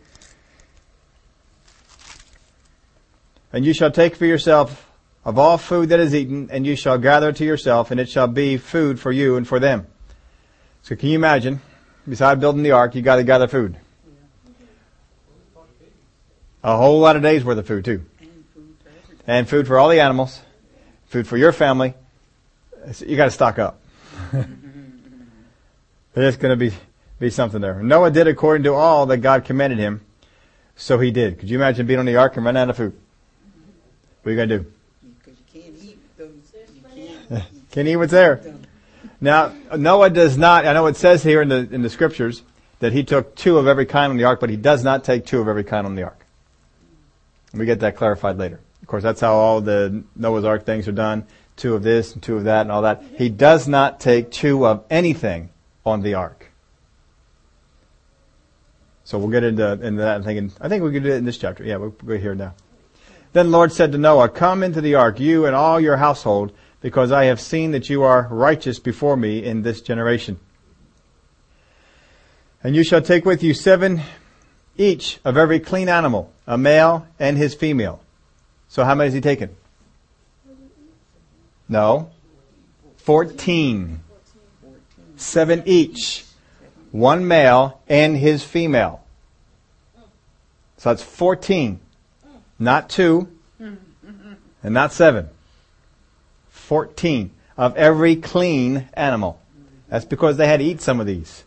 [3.52, 4.88] And you shall take for yourself
[5.24, 8.28] of all food that is eaten, and you shall gather to yourself, and it shall
[8.28, 9.88] be food for you and for them.
[10.82, 11.60] So can you imagine,
[12.08, 13.76] beside building the ark, you got to gather food.
[16.64, 18.04] A whole lot of days worth of food too
[19.26, 20.40] and food for all the animals,
[21.06, 21.94] food for your family.
[22.98, 23.80] You got to stock up.
[26.14, 26.74] There's going to be
[27.18, 27.80] be something there.
[27.80, 30.00] Noah did according to all that God commanded him,
[30.74, 31.38] so he did.
[31.38, 32.98] Could you imagine being on the ark and running out of food?
[34.22, 34.72] What are you going to do?
[37.70, 38.42] Can't eat what's there.
[39.20, 40.66] Now Noah does not.
[40.66, 42.42] I know it says here in the in the scriptures
[42.80, 45.24] that he took two of every kind on the ark, but he does not take
[45.24, 46.21] two of every kind on the ark.
[47.54, 48.60] We get that clarified later.
[48.80, 51.26] Of course, that's how all the Noah's Ark things are done.
[51.56, 53.02] Two of this and two of that and all that.
[53.16, 55.50] He does not take two of anything
[55.84, 56.50] on the ark.
[59.04, 60.16] So we'll get into, into that.
[60.16, 61.64] I'm thinking, I think we could do it in this chapter.
[61.64, 62.54] Yeah, we'll go here now.
[63.32, 66.52] Then the Lord said to Noah, Come into the ark, you and all your household,
[66.80, 70.38] because I have seen that you are righteous before me in this generation.
[72.62, 74.02] And you shall take with you seven
[74.76, 78.00] each of every clean animal, a male and his female.
[78.68, 79.54] So how many has he taken?
[81.68, 82.10] No.
[82.96, 84.00] Fourteen.
[85.16, 86.24] Seven each.
[86.90, 89.02] One male and his female.
[90.76, 91.78] So that's 14.
[92.58, 93.28] Not two.
[94.62, 95.28] And not seven.
[96.50, 99.40] 14 of every clean animal.
[99.88, 101.44] That's because they had to eat some of these.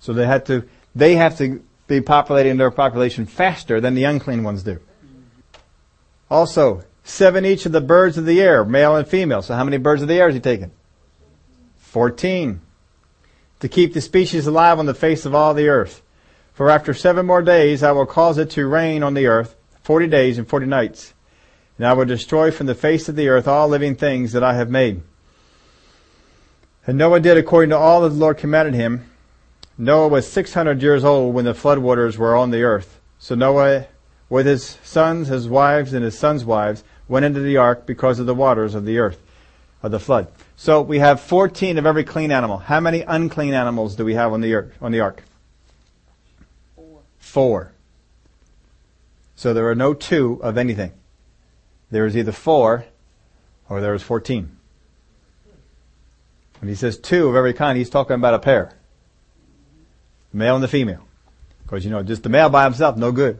[0.00, 4.42] So they had to, they have to be populating their population faster than the unclean
[4.42, 4.80] ones do.
[6.30, 9.42] Also, seven each of the birds of the air, male and female.
[9.42, 10.72] So how many birds of the air is he taking?
[11.78, 12.60] Fourteen.
[13.60, 16.02] To keep the species alive on the face of all the earth.
[16.52, 20.06] For after seven more days I will cause it to rain on the earth, forty
[20.06, 21.14] days and forty nights.
[21.78, 24.54] And I will destroy from the face of the earth all living things that I
[24.54, 25.02] have made.
[26.86, 29.10] And Noah did according to all that the Lord commanded him.
[29.78, 33.00] Noah was 600 years old when the floodwaters were on the earth.
[33.18, 33.86] So Noah,
[34.28, 38.26] with his sons, his wives, and his sons' wives, went into the ark because of
[38.26, 39.20] the waters of the earth,
[39.82, 40.28] of the flood.
[40.56, 42.58] So we have 14 of every clean animal.
[42.58, 44.72] How many unclean animals do we have on the ark?
[44.80, 45.22] On the ark?
[46.74, 47.00] Four.
[47.18, 47.72] Four.
[49.34, 50.92] So there are no two of anything.
[51.90, 52.86] There is either four
[53.68, 54.56] or there is 14.
[56.60, 58.72] When he says two of every kind, he's talking about a pair.
[60.36, 61.00] Male and the female.
[61.62, 63.38] Because you know, just the male by himself, no good.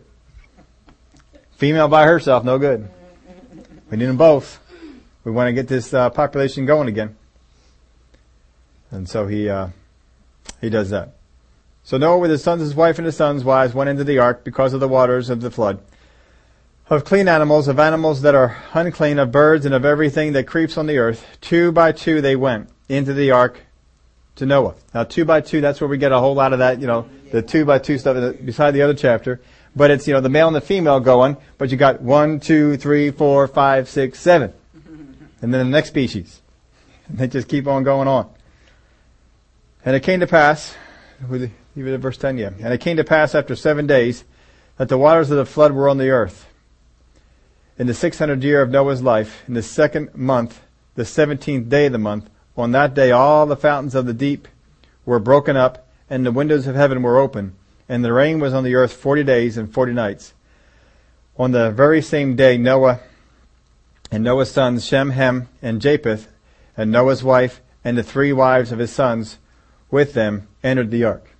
[1.52, 2.88] Female by herself, no good.
[3.90, 4.58] We need them both.
[5.22, 7.14] We want to get this uh, population going again.
[8.90, 9.68] And so he, uh,
[10.60, 11.16] he does that.
[11.84, 14.42] So Noah with his sons, his wife, and his sons' wives went into the ark
[14.42, 15.80] because of the waters of the flood.
[16.88, 20.78] Of clean animals, of animals that are unclean, of birds, and of everything that creeps
[20.78, 23.65] on the earth, two by two they went into the ark
[24.36, 24.74] to Noah.
[24.94, 27.08] Now, two by two, that's where we get a whole lot of that, you know,
[27.32, 29.40] the two by two stuff beside the other chapter.
[29.74, 32.76] But it's, you know, the male and the female going, but you got one, two,
[32.76, 34.52] three, four, five, six, seven.
[35.42, 36.40] And then the next species.
[37.08, 38.30] And they just keep on going on.
[39.84, 40.74] And it came to pass,
[41.30, 42.50] even at verse 10, yeah.
[42.58, 44.24] And it came to pass after seven days
[44.78, 46.46] that the waters of the flood were on the earth.
[47.78, 50.60] In the 600th year of Noah's life, in the second month,
[50.94, 54.48] the 17th day of the month, on that day all the fountains of the deep
[55.04, 57.54] were broken up, and the windows of heaven were open,
[57.88, 60.32] and the rain was on the earth forty days and forty nights.
[61.38, 63.00] On the very same day Noah
[64.10, 66.28] and Noah's sons Shem, Ham, and Japheth,
[66.76, 69.38] and Noah's wife, and the three wives of his sons
[69.90, 71.30] with them entered the ark.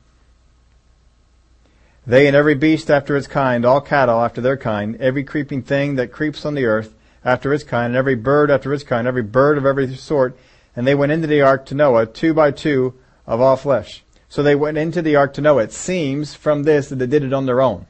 [2.07, 5.97] They and every beast after its kind, all cattle after their kind, every creeping thing
[5.97, 9.23] that creeps on the earth after its kind, and every bird after its kind, every
[9.23, 10.39] bird of every sort,
[10.77, 12.95] and they went into the ark to Noah, two by two
[13.27, 14.05] of all flesh.
[14.29, 15.65] So they went into the ark to Noah.
[15.65, 17.87] It seems from this that they did it on their own.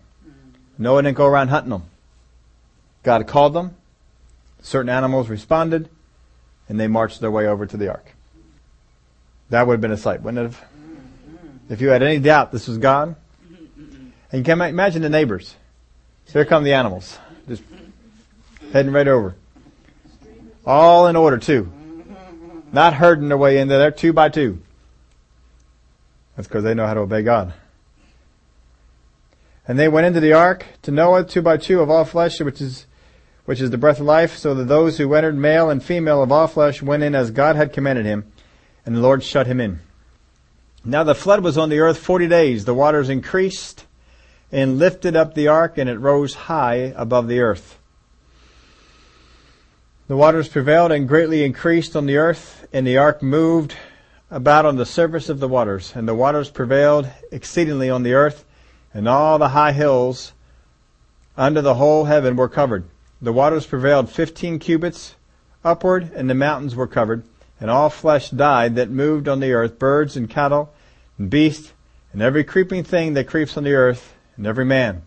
[0.79, 1.85] Noah didn't go around hunting them.
[3.03, 3.77] God called them.
[4.63, 5.89] Certain animals responded,
[6.69, 8.15] and they marched their way over to the ark.
[9.51, 10.65] That would have been a sight, wouldn't it have?
[11.69, 13.17] If you had any doubt this was God.
[14.33, 15.55] And you can imagine the neighbors.
[16.27, 17.19] So here come the animals.
[17.49, 17.63] Just
[18.73, 19.35] heading right over.
[20.65, 21.73] All in order, too.
[22.77, 24.61] Not herding their way into there two by two.
[26.37, 27.55] That's because they know how to obey God.
[29.67, 32.61] And they went into the ark to Noah two by two of all flesh, which
[32.61, 32.85] is
[33.47, 36.31] which is the breath of life, so that those who entered male and female of
[36.31, 38.31] all flesh went in as God had commanded him,
[38.85, 39.81] and the Lord shut him in.
[40.85, 42.67] Now the flood was on the earth forty days.
[42.67, 43.87] The waters increased
[44.53, 47.79] and lifted up the ark, and it rose high above the earth.
[50.09, 53.75] The waters prevailed and greatly increased on the earth, and the ark moved
[54.31, 55.95] about on the surface of the waters.
[55.97, 58.45] And the waters prevailed exceedingly on the earth,
[58.95, 60.33] and all the high hills
[61.37, 62.85] under the whole heaven were covered.
[63.21, 65.17] The waters prevailed fifteen cubits
[65.65, 67.25] upward, and the mountains were covered,
[67.61, 70.73] and all flesh died that moved on the earth, birds and cattle,
[71.19, 71.73] and beasts,
[72.13, 75.03] and every creeping thing that creeps on the earth, and every man.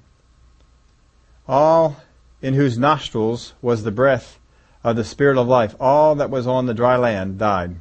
[1.47, 2.01] All
[2.41, 4.35] in whose nostrils was the breath
[4.83, 5.75] of the Spirit of life.
[5.79, 7.75] All that was on the dry land died.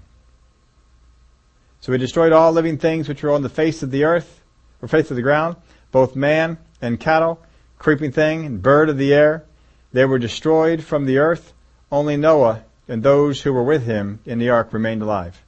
[1.80, 4.40] So he destroyed all living things which were on the face of the earth,
[4.82, 5.56] or face of the ground,
[5.92, 7.40] both man and cattle,
[7.78, 9.44] creeping thing and bird of the air.
[9.92, 11.52] They were destroyed from the earth.
[11.90, 15.42] Only Noah and those who were with him in the ark remained alive.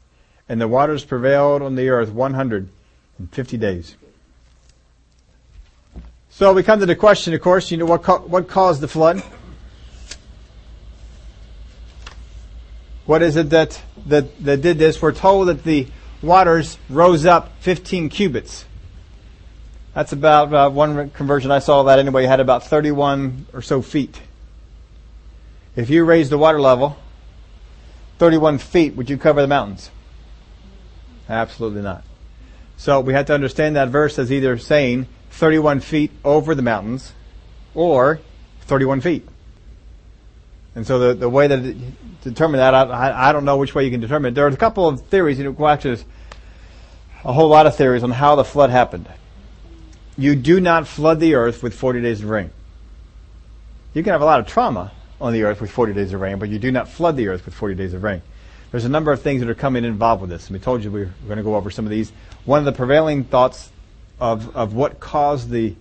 [0.48, 3.96] And the waters prevailed on the earth 150 days.
[6.30, 8.88] So we come to the question, of course, you know, what, co- what caused the
[8.88, 9.22] flood?
[13.10, 15.02] What is it that, that, that did this?
[15.02, 15.88] We're told that the
[16.22, 18.64] waters rose up 15 cubits.
[19.94, 24.20] That's about, uh, one conversion I saw that anyway had about 31 or so feet.
[25.74, 26.98] If you raise the water level
[28.20, 29.90] 31 feet, would you cover the mountains?
[31.28, 32.04] Absolutely not.
[32.76, 37.12] So we have to understand that verse as either saying 31 feet over the mountains
[37.74, 38.20] or
[38.60, 39.26] 31 feet.
[40.74, 43.84] And so the, the way that it, determine that, I, I don't know which way
[43.84, 44.34] you can determine it.
[44.34, 46.04] There are a couple of theories, you know, well, actually there's
[47.24, 49.08] a whole lot of theories on how the flood happened.
[50.16, 52.50] You do not flood the earth with 40 days of rain.
[53.94, 56.38] You can have a lot of trauma on the earth with 40 days of rain,
[56.38, 58.22] but you do not flood the earth with 40 days of rain.
[58.70, 60.90] There's a number of things that are coming involved with this, and we told you
[60.90, 62.12] we were going to go over some of these.
[62.44, 63.70] One of the prevailing thoughts
[64.20, 65.74] of, of what caused the,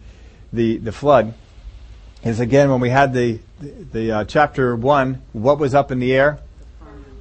[0.51, 1.33] the, the flood
[2.23, 6.13] is again when we had the, the, uh, chapter 1, what was up in the
[6.13, 6.39] air?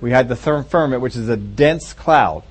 [0.00, 2.42] We had the firmament, which is a dense cloud.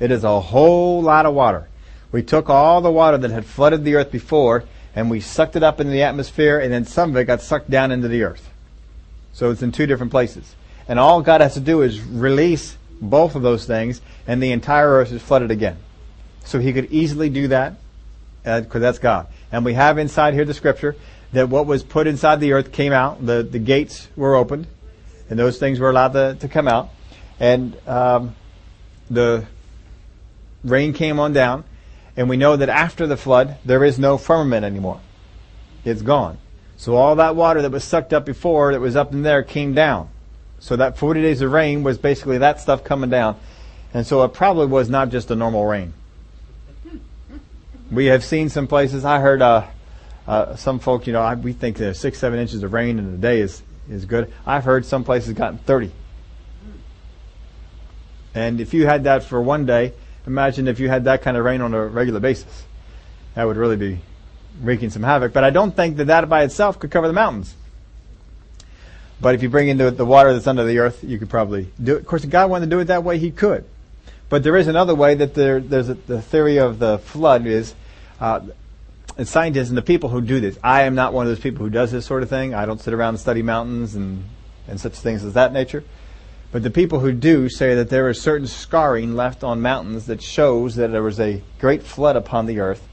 [0.00, 1.68] It is a whole lot of water.
[2.12, 4.64] We took all the water that had flooded the earth before
[4.94, 7.70] and we sucked it up into the atmosphere and then some of it got sucked
[7.70, 8.48] down into the earth.
[9.32, 10.54] So it's in two different places.
[10.88, 14.88] And all God has to do is release both of those things and the entire
[14.88, 15.76] earth is flooded again.
[16.44, 17.74] So he could easily do that
[18.42, 19.26] because uh, that's God.
[19.52, 20.96] And we have inside here the scripture
[21.32, 23.24] that what was put inside the earth came out.
[23.24, 24.66] The, the gates were opened
[25.30, 26.90] and those things were allowed to, to come out.
[27.38, 28.34] And um,
[29.10, 29.46] the
[30.64, 31.64] rain came on down.
[32.16, 35.00] And we know that after the flood, there is no firmament anymore.
[35.84, 36.38] It's gone.
[36.76, 39.74] So all that water that was sucked up before, that was up in there, came
[39.74, 40.08] down.
[40.58, 43.38] So that 40 days of rain was basically that stuff coming down.
[43.94, 45.94] And so it probably was not just a normal rain.
[47.90, 49.66] We have seen some places, I heard uh,
[50.28, 53.14] uh, some folks, you know, I, we think that six, seven inches of rain in
[53.14, 54.30] a day is, is good.
[54.46, 55.90] I've heard some places gotten 30.
[58.34, 59.94] And if you had that for one day,
[60.26, 62.64] imagine if you had that kind of rain on a regular basis.
[63.34, 64.00] That would really be
[64.60, 65.32] wreaking some havoc.
[65.32, 67.54] But I don't think that that by itself could cover the mountains.
[69.22, 71.96] But if you bring into the water that's under the earth, you could probably do
[71.96, 72.00] it.
[72.00, 73.64] Of course, if God wanted to do it that way, He could.
[74.28, 77.74] But there is another way that there, there's a, the theory of the flood is,
[78.20, 78.40] uh,
[79.26, 80.58] scientists and the people who do this.
[80.62, 82.54] I am not one of those people who does this sort of thing.
[82.54, 84.24] I don't sit around and study mountains and,
[84.68, 85.82] and such things as that nature.
[86.52, 90.22] But the people who do say that there is certain scarring left on mountains that
[90.22, 92.86] shows that there was a great flood upon the earth,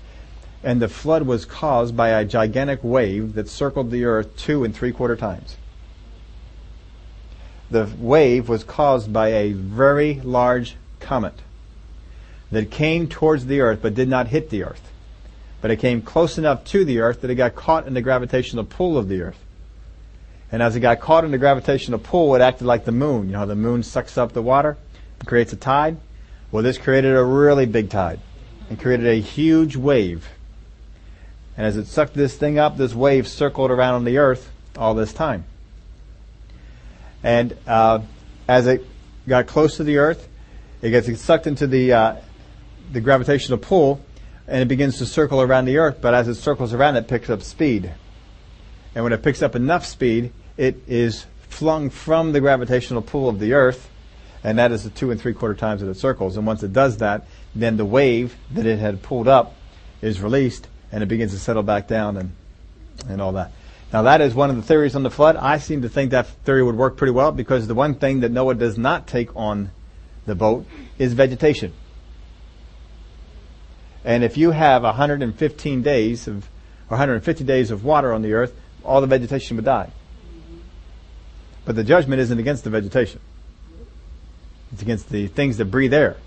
[0.63, 4.76] and the flood was caused by a gigantic wave that circled the earth two and
[4.76, 5.57] three quarter times
[7.69, 11.34] the wave was caused by a very large comet
[12.51, 14.91] that came towards the earth but did not hit the earth.
[15.61, 18.65] But it came close enough to the earth that it got caught in the gravitational
[18.65, 19.39] pull of the earth.
[20.51, 23.27] And as it got caught in the gravitational pull, it acted like the moon.
[23.27, 24.77] You know how the moon sucks up the water
[25.25, 25.97] creates a tide?
[26.51, 28.19] Well, this created a really big tide
[28.69, 30.27] and created a huge wave.
[31.57, 34.93] And as it sucked this thing up, this wave circled around on the earth all
[34.93, 35.45] this time.
[37.23, 38.01] And uh,
[38.47, 38.85] as it
[39.27, 40.27] got close to the Earth,
[40.81, 42.15] it gets sucked into the uh,
[42.91, 43.99] the gravitational pull,
[44.47, 45.97] and it begins to circle around the Earth.
[46.01, 47.91] But as it circles around, it picks up speed.
[48.93, 53.39] And when it picks up enough speed, it is flung from the gravitational pull of
[53.39, 53.89] the Earth,
[54.43, 56.37] and that is the two and three quarter times that it circles.
[56.37, 57.25] And once it does that,
[57.55, 59.55] then the wave that it had pulled up
[60.01, 62.31] is released, and it begins to settle back down and
[63.09, 63.51] and all that.
[63.91, 65.35] Now that is one of the theories on the flood.
[65.35, 68.31] I seem to think that theory would work pretty well because the one thing that
[68.31, 69.71] Noah does not take on
[70.25, 70.65] the boat
[70.97, 71.73] is vegetation.
[74.05, 76.45] And if you have 115 days of,
[76.89, 78.53] or 150 days of water on the earth,
[78.83, 79.91] all the vegetation would die.
[81.65, 83.19] But the judgment isn't against the vegetation.
[84.71, 86.17] It's against the things that breathe air.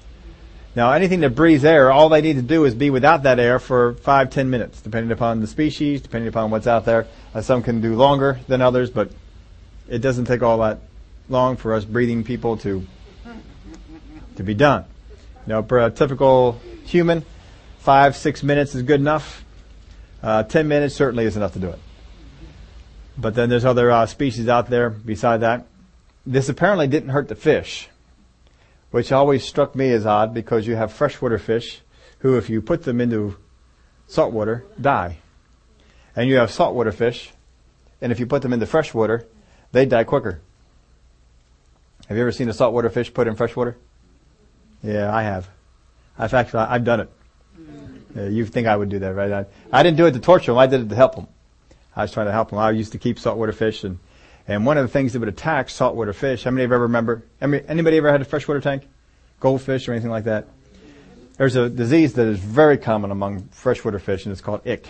[0.74, 3.58] Now, anything that breathes air, all they need to do is be without that air
[3.58, 7.06] for five, ten minutes, depending upon the species, depending upon what's out there.
[7.34, 9.10] Uh, some can do longer than others, but
[9.88, 10.80] it doesn't take all that
[11.28, 12.86] long for us breathing people to
[14.36, 14.84] to be done.
[15.46, 17.24] You for a typical human,
[17.89, 19.47] five, six minutes is good enough.
[20.22, 21.78] Uh, ten minutes certainly is enough to do it.
[23.16, 25.64] But then there's other uh, species out there beside that.
[26.26, 27.89] This apparently didn't hurt the fish
[28.91, 31.80] which always struck me as odd because you have freshwater fish
[32.18, 33.39] who, if you put them into
[34.07, 35.16] saltwater, die.
[36.14, 37.32] And you have saltwater fish,
[38.03, 39.26] and if you put them into freshwater,
[39.72, 40.43] they die quicker.
[42.07, 43.78] Have you ever seen a saltwater fish put in freshwater?
[44.82, 45.49] Yeah, I have.
[46.18, 47.11] I've actually, I've done it.
[48.16, 49.32] Uh, you think I would do that, right?
[49.32, 50.59] I, I didn't do it to torture them.
[50.59, 51.28] I did it to help them.
[51.94, 52.59] I was trying to help them.
[52.59, 53.98] I used to keep saltwater fish and
[54.48, 56.84] and one of the things that would attack saltwater fish, how many of you ever
[56.84, 57.22] remember?
[57.40, 58.88] Anybody ever had a freshwater tank?
[59.40, 60.48] Goldfish or anything like that?
[61.36, 64.86] There's a disease that is very common among freshwater fish, and it's called ick.
[64.86, 64.88] It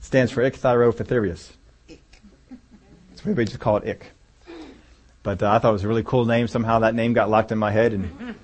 [0.00, 1.52] stands for Ichthyophthirius.
[1.88, 4.12] That's why we just call it ick.
[5.22, 6.46] But uh, I thought it was a really cool name.
[6.46, 8.36] Somehow that name got locked in my head, and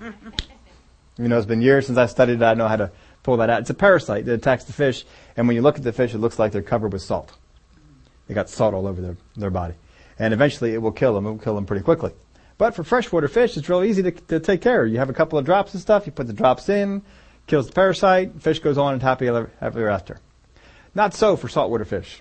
[1.18, 2.42] you know, it's been years since I studied it.
[2.42, 2.90] I know how to
[3.22, 3.60] pull that out.
[3.60, 5.04] It's a parasite that attacks the fish,
[5.36, 7.32] and when you look at the fish, it looks like they're covered with salt.
[8.26, 9.74] They got salt all over their, their body.
[10.18, 11.26] And eventually it will kill them.
[11.26, 12.12] It will kill them pretty quickly.
[12.58, 14.92] But for freshwater fish, it's real easy to, to take care of.
[14.92, 17.02] You have a couple of drops of stuff, you put the drops in,
[17.46, 20.20] kills the parasite, fish goes on and happy ever after.
[20.94, 22.20] Not so for saltwater fish.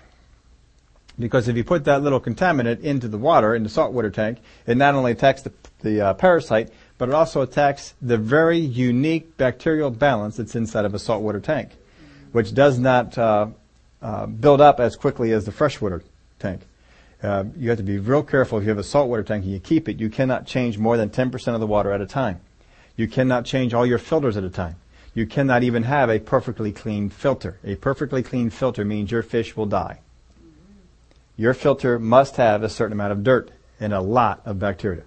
[1.18, 4.76] Because if you put that little contaminant into the water, in the saltwater tank, it
[4.76, 6.70] not only attacks the, the uh, parasite,
[7.00, 11.70] but it also attacks the very unique bacterial balance that's inside of a saltwater tank,
[12.32, 13.46] which does not uh,
[14.02, 16.02] uh, build up as quickly as the freshwater
[16.38, 16.60] tank.
[17.22, 19.58] Uh, you have to be real careful if you have a saltwater tank and you
[19.58, 19.98] keep it.
[19.98, 22.42] You cannot change more than 10% of the water at a time.
[22.96, 24.76] You cannot change all your filters at a time.
[25.14, 27.58] You cannot even have a perfectly clean filter.
[27.64, 30.00] A perfectly clean filter means your fish will die.
[31.38, 35.04] Your filter must have a certain amount of dirt and a lot of bacteria.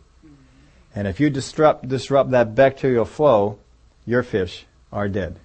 [0.95, 3.59] And if you disrupt, disrupt that bacterial flow,
[4.05, 5.39] your fish are dead.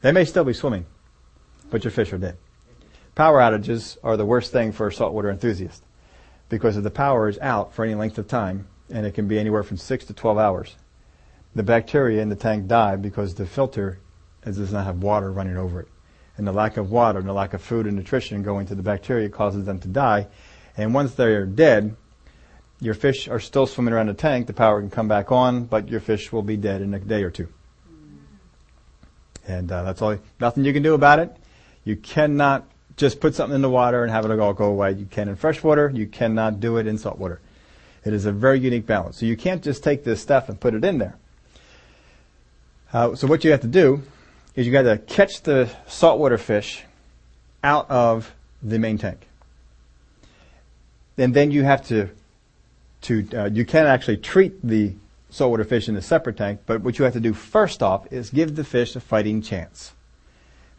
[0.00, 0.86] They may still be swimming,
[1.70, 2.36] but your fish are dead.
[3.14, 5.84] Power outages are the worst thing for a saltwater enthusiast
[6.48, 9.38] because if the power is out for any length of time, and it can be
[9.38, 10.76] anywhere from 6 to 12 hours,
[11.54, 13.98] the bacteria in the tank die because the filter
[14.42, 15.88] does not have water running over it.
[16.36, 18.82] And the lack of water and the lack of food and nutrition going to the
[18.82, 20.26] bacteria causes them to die.
[20.76, 21.96] And once they're dead,
[22.80, 24.46] your fish are still swimming around the tank.
[24.46, 27.22] The power can come back on, but your fish will be dead in a day
[27.22, 27.48] or two.
[29.46, 30.18] And uh, that's all.
[30.40, 31.36] Nothing you can do about it.
[31.84, 32.66] You cannot
[32.96, 34.92] just put something in the water and have it all go away.
[34.92, 35.90] You can in fresh water.
[35.94, 37.40] You cannot do it in salt water.
[38.04, 39.18] It is a very unique balance.
[39.18, 41.16] So you can't just take this stuff and put it in there.
[42.92, 44.02] Uh, so what you have to do
[44.54, 46.84] is you got to catch the saltwater fish
[47.64, 49.26] out of the main tank,
[51.18, 52.08] and then you have to
[53.04, 54.94] to uh, you can actually treat the
[55.30, 56.60] saltwater fish in a separate tank.
[56.66, 59.92] But what you have to do first off is give the fish a fighting chance.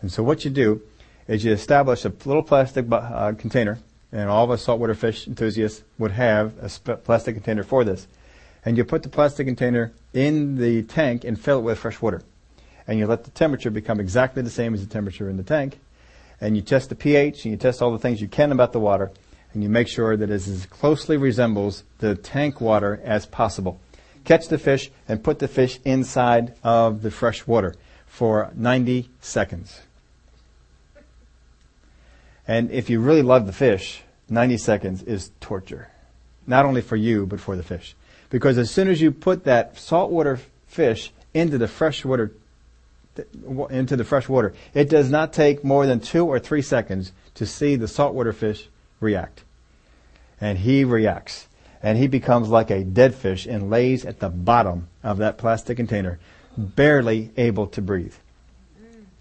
[0.01, 0.82] And so what you do
[1.28, 3.80] is you establish a little plastic uh, container,
[4.11, 8.07] and all of us saltwater fish enthusiasts would have a sp- plastic container for this.
[8.63, 12.21] And you put the plastic container in the tank and fill it with fresh water.
[12.88, 15.80] And you let the temperature become exactly the same as the temperature in the tank.
[16.39, 18.80] And you test the pH and you test all the things you can about the
[18.80, 19.11] water.
[19.56, 23.80] And you make sure that it as closely resembles the tank water as possible.
[24.26, 27.74] Catch the fish and put the fish inside of the fresh water
[28.06, 29.80] for 90 seconds.
[32.45, 35.88] And if you really love the fish, 90 seconds is torture.
[36.45, 37.95] Not only for you, but for the fish.
[38.30, 40.38] Because as soon as you put that saltwater
[40.68, 42.34] fish into the freshwater
[43.70, 47.45] into the fresh water, it does not take more than two or three seconds to
[47.45, 48.68] see the saltwater fish
[49.00, 49.43] react.
[50.39, 51.48] And he reacts.
[51.82, 55.78] And he becomes like a dead fish and lays at the bottom of that plastic
[55.78, 56.20] container,
[56.58, 58.16] barely able to breathe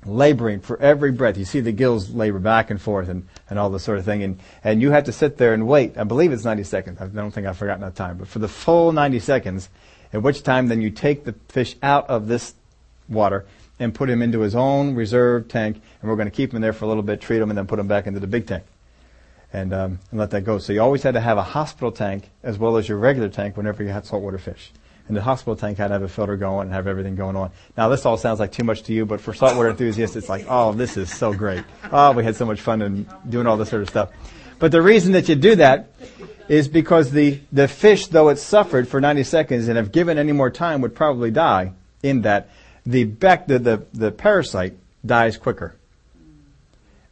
[0.07, 1.37] laboring for every breath.
[1.37, 4.22] You see the gills labor back and forth and, and all this sort of thing.
[4.22, 5.97] And, and you have to sit there and wait.
[5.97, 7.01] I believe it's 90 seconds.
[7.01, 8.18] I don't think I've forgotten that time.
[8.18, 9.68] But for the full 90 seconds,
[10.12, 12.55] at which time then you take the fish out of this
[13.09, 13.45] water
[13.79, 15.81] and put him into his own reserve tank.
[16.01, 17.66] And we're going to keep him there for a little bit, treat him, and then
[17.66, 18.64] put him back into the big tank.
[19.55, 20.59] And, um, and let that go.
[20.59, 23.57] So you always had to have a hospital tank as well as your regular tank
[23.57, 24.72] whenever you had saltwater fish
[25.07, 27.50] and the hospital tank had to have a filter going and have everything going on.
[27.76, 30.46] Now this all sounds like too much to you, but for saltwater enthusiasts, it's like,
[30.48, 31.64] oh, this is so great.
[31.92, 34.11] Oh, we had so much fun in doing all this sort of stuff.
[34.59, 35.90] But the reason that you do that
[36.48, 40.32] is because the, the fish, though it suffered for 90 seconds and if given any
[40.32, 42.48] more time would probably die in that,
[42.86, 44.74] the, back, the, the, the parasite
[45.05, 45.74] dies quicker.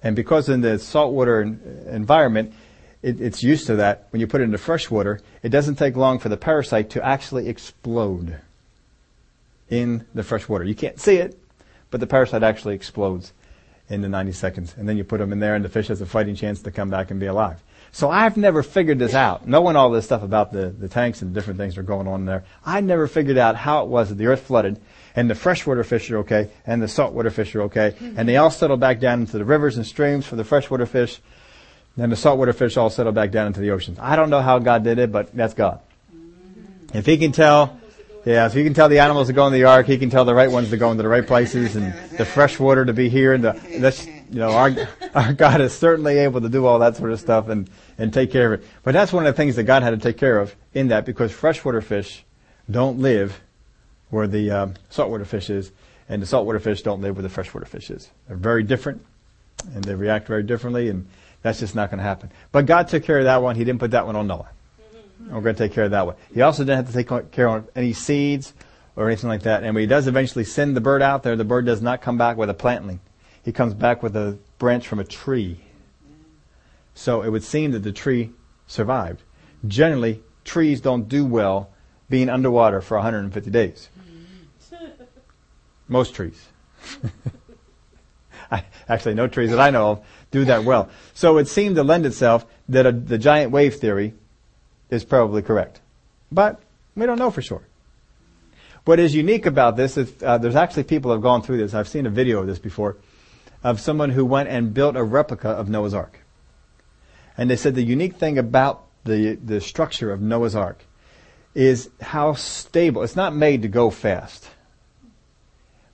[0.03, 2.55] And because in the saltwater environment,
[3.03, 4.09] it, it's used to that.
[4.11, 7.05] When you put it into fresh water, it doesn't take long for the parasite to
[7.05, 8.39] actually explode
[9.69, 10.65] in the fresh water.
[10.65, 11.39] You can't see it,
[11.91, 13.33] but the parasite actually explodes
[13.89, 14.75] in the 90 seconds.
[14.77, 16.71] And then you put them in there and the fish has a fighting chance to
[16.71, 17.63] come back and be alive.
[17.91, 19.47] So I've never figured this out.
[19.47, 22.09] Knowing all this stuff about the, the tanks and the different things that are going
[22.09, 24.81] on there, I never figured out how it was that the earth flooded
[25.15, 28.19] and the freshwater fish are okay and the saltwater fish are okay mm-hmm.
[28.19, 31.21] and they all settle back down into the rivers and streams for the freshwater fish
[31.97, 33.99] then the saltwater fish all settle back down into the oceans.
[34.01, 35.81] I don't know how God did it, but that's God.
[36.15, 36.97] Mm-hmm.
[36.97, 37.79] If He can tell,
[38.25, 40.25] yeah, if He can tell the animals to go in the ark, He can tell
[40.25, 43.35] the right ones to go into the right places, and the freshwater to be here.
[43.35, 44.73] And the that's you know our
[45.15, 48.31] our God is certainly able to do all that sort of stuff and and take
[48.31, 48.67] care of it.
[48.83, 51.05] But that's one of the things that God had to take care of in that
[51.05, 52.25] because freshwater fish
[52.71, 53.39] don't live
[54.13, 55.73] where the um, saltwater fish is,
[56.07, 58.11] and the saltwater fish don't live where the freshwater fish is.
[58.29, 59.03] They're very different,
[59.75, 61.09] and they react very differently, and
[61.41, 62.31] that's just not going to happen.
[62.53, 63.57] But God took care of that one.
[63.57, 64.51] He didn't put that one on Noah.
[65.31, 66.17] We're going to take care of that one.
[66.35, 68.53] He also didn't have to take care of any seeds
[68.97, 69.65] or anything like that.
[69.65, 72.19] And when he does eventually send the bird out there, the bird does not come
[72.19, 73.01] back with a plantling.
[73.43, 75.59] He comes back with a branch from a tree.
[76.95, 78.31] So it would seem that the tree
[78.67, 79.23] survived.
[79.67, 81.72] Generally, trees don't do well
[82.13, 83.89] being underwater for 150 days.
[85.89, 86.47] Most trees.
[88.51, 90.91] I, actually, no trees that I know of do that well.
[91.15, 94.13] So it seemed to lend itself that a, the giant wave theory
[94.91, 95.81] is probably correct.
[96.31, 96.61] But
[96.95, 97.63] we don't know for sure.
[98.85, 101.73] What is unique about this is uh, there's actually people who have gone through this.
[101.73, 102.99] I've seen a video of this before
[103.65, 106.21] of someone who went and built a replica of Noah's Ark.
[107.39, 110.85] And they said the unique thing about the, the structure of Noah's Ark
[111.55, 113.03] is how stable.
[113.03, 114.49] It's not made to go fast,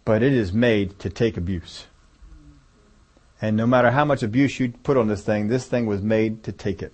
[0.04, 1.86] but it is made to take abuse.
[3.40, 6.42] And no matter how much abuse you put on this thing, this thing was made
[6.44, 6.92] to take it.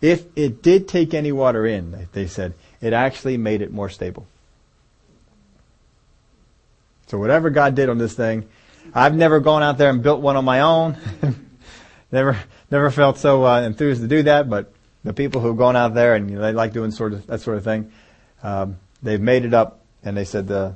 [0.00, 4.26] If it did take any water in, they said, it actually made it more stable.
[7.06, 8.48] So whatever God did on this thing,
[8.94, 10.96] I've never gone out there and built one on my own.
[12.12, 12.38] never,
[12.70, 14.50] never felt so uh, enthused to do that.
[14.50, 14.72] But
[15.06, 17.40] the people who've gone out there and you know, they like doing sort of that
[17.40, 17.92] sort of thing,
[18.42, 20.74] um, they've made it up, and they said the,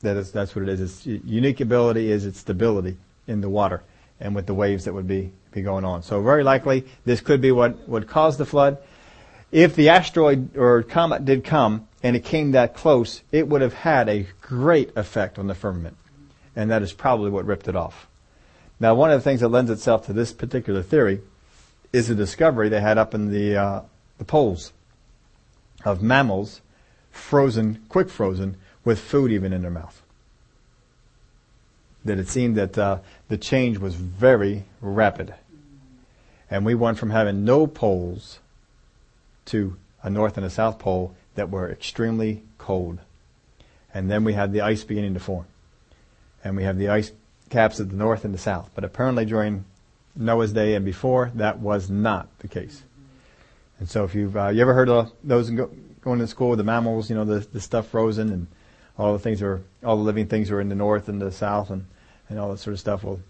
[0.00, 0.80] that is, that's what it is.
[0.80, 2.96] Its unique ability is its stability
[3.28, 3.82] in the water
[4.18, 6.02] and with the waves that would be be going on.
[6.02, 8.78] So very likely this could be what would cause the flood.
[9.52, 13.74] If the asteroid or comet did come and it came that close, it would have
[13.74, 15.96] had a great effect on the firmament.
[16.56, 18.08] And that is probably what ripped it off.
[18.80, 21.20] Now, one of the things that lends itself to this particular theory
[21.92, 23.82] is a discovery they had up in the, uh,
[24.18, 24.72] the poles
[25.84, 26.60] of mammals
[27.10, 30.02] frozen, quick frozen, with food even in their mouth.
[32.04, 35.34] That it seemed that uh, the change was very rapid.
[36.50, 38.40] And we went from having no poles
[39.46, 42.98] to a north and a south pole that were extremely cold.
[43.92, 45.46] And then we had the ice beginning to form.
[46.42, 47.12] And we have the ice
[47.50, 48.70] caps at the north and the south.
[48.74, 49.64] But apparently during
[50.16, 52.82] Noah's day and before, that was not the case.
[53.78, 56.58] And so if you've, uh, you ever heard of those go, going to school with
[56.58, 58.46] the mammals, you know, the, the stuff frozen and
[58.98, 61.70] all the things are, all the living things are in the north and the south
[61.70, 61.86] and,
[62.28, 63.02] and all that sort of stuff.
[63.02, 63.20] Well,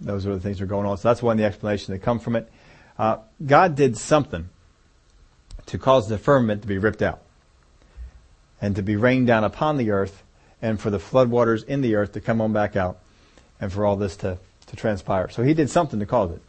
[0.00, 0.96] those are the things that are going on.
[0.96, 2.50] So that's one of the explanations that come from it.
[2.98, 4.48] Uh, God did something
[5.66, 7.20] to cause the firmament to be ripped out
[8.60, 10.22] and to be rained down upon the earth
[10.62, 12.98] and for the floodwaters in the earth to come on back out
[13.60, 14.38] and for all this to,
[14.70, 15.28] to transpire.
[15.28, 16.42] So he did something to cause it.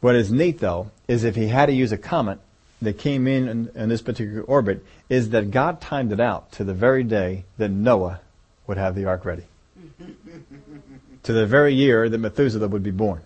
[0.00, 2.38] What is neat though is if he had to use a comet
[2.80, 6.64] that came in, in in this particular orbit is that God timed it out to
[6.64, 8.20] the very day that Noah
[8.66, 9.44] would have the ark ready.
[11.22, 13.22] to the very year that Methuselah would be born.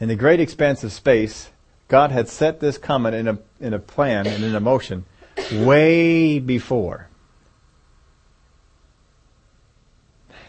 [0.00, 1.50] In the great expanse of space,
[1.88, 5.06] God had set this comet in a, in a plan and in a motion
[5.52, 7.08] way before.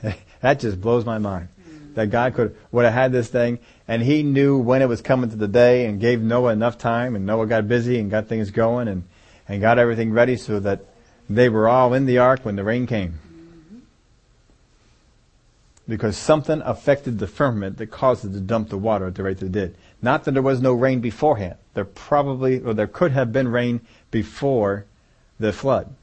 [0.41, 1.47] that just blows my mind.
[1.99, 5.29] That God could would have had this thing, and He knew when it was coming
[5.31, 8.51] to the day, and gave Noah enough time, and Noah got busy and got things
[8.51, 9.03] going, and
[9.49, 10.85] and got everything ready so that
[11.29, 13.19] they were all in the ark when the rain came.
[15.89, 19.39] Because something affected the firmament that caused it to dump the water at the rate
[19.39, 19.75] that it did.
[20.01, 21.55] Not that there was no rain beforehand.
[21.73, 24.85] There probably, or there could have been rain before
[25.37, 25.93] the flood.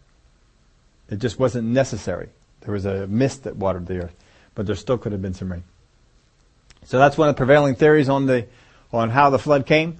[1.08, 2.28] It just wasn't necessary.
[2.60, 4.14] There was a mist that watered the earth,
[4.54, 5.64] but there still could have been some rain.
[6.86, 8.46] So that's one of the prevailing theories on the
[8.92, 9.98] on how the flood came.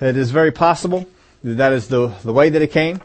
[0.00, 1.06] It is very possible
[1.44, 3.02] that, that is the the way that it came.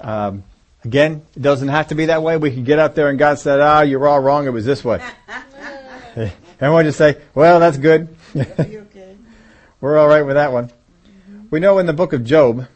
[0.00, 0.44] Um,
[0.84, 2.36] again, it doesn't have to be that way.
[2.36, 4.46] We can get up there and God said, "Ah, you're all wrong.
[4.46, 5.02] It was this way."
[6.14, 8.08] and we'll just say, "Well, that's good.
[8.36, 9.16] okay?
[9.80, 10.70] We're all right with that one."
[11.50, 12.66] We know in the book of Job,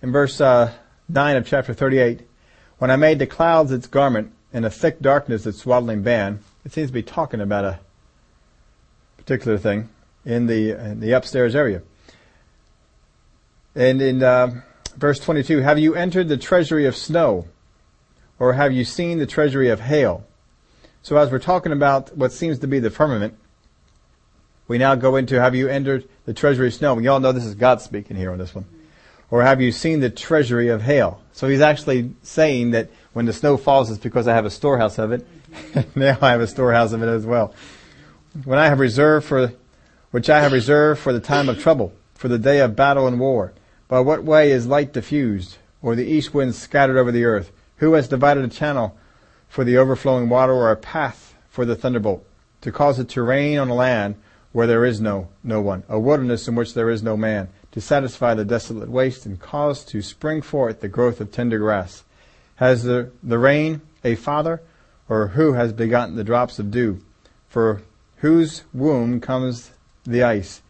[0.00, 0.72] in verse uh,
[1.08, 2.20] 9 of chapter 38,
[2.78, 6.72] when I made the clouds its garment and a thick darkness its swaddling band, it
[6.72, 7.80] seems to be talking about a
[9.32, 9.88] particular thing
[10.26, 11.80] in the, in the upstairs area.
[13.74, 14.60] And in uh,
[14.96, 17.46] verse 22, have you entered the treasury of snow?
[18.38, 20.24] Or have you seen the treasury of hail?
[21.00, 23.34] So as we're talking about what seems to be the firmament,
[24.68, 26.98] we now go into have you entered the treasury of snow?
[26.98, 28.66] You all know this is God speaking here on this one.
[29.30, 31.22] Or have you seen the treasury of hail?
[31.32, 34.98] So he's actually saying that when the snow falls, it's because I have a storehouse
[34.98, 35.26] of it.
[35.96, 37.54] now I have a storehouse of it as well.
[38.44, 39.52] When I have reserved for,
[40.10, 43.20] which I have reserved for the time of trouble, for the day of battle and
[43.20, 43.52] war.
[43.88, 47.52] By what way is light diffused, or the east wind scattered over the earth?
[47.76, 48.96] Who has divided a channel
[49.50, 52.24] for the overflowing water, or a path for the thunderbolt,
[52.62, 54.14] to cause it to rain on a land
[54.52, 57.82] where there is no no one, a wilderness in which there is no man, to
[57.82, 62.02] satisfy the desolate waste and cause to spring forth the growth of tender grass?
[62.56, 64.62] Has the, the rain a father,
[65.06, 67.02] or who has begotten the drops of dew?
[67.48, 67.82] For
[68.22, 69.72] whose womb comes
[70.04, 70.62] the ice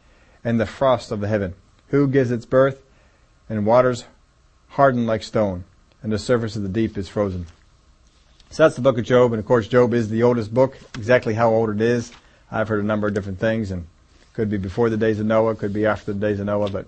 [0.43, 1.55] and the frost of the heaven?
[1.89, 2.83] Who gives its birth
[3.49, 4.07] and waters
[4.69, 5.65] harden like stone,
[6.03, 7.47] and the surface of the deep is frozen?
[8.51, 10.79] So that's the book of Job, and of course Job is the oldest book.
[10.97, 12.11] Exactly how old it is,
[12.51, 13.87] I've heard a number of different things, and
[14.33, 16.87] could be before the days of Noah, could be after the days of Noah, but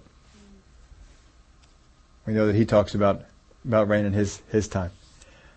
[2.27, 3.23] we know that he talks about,
[3.67, 4.93] about rain in his, his time.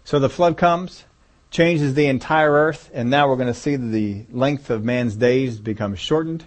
[0.03, 1.05] So the flood comes,
[1.51, 5.59] changes the entire earth, and now we're going to see the length of man's days
[5.59, 6.43] become shortened,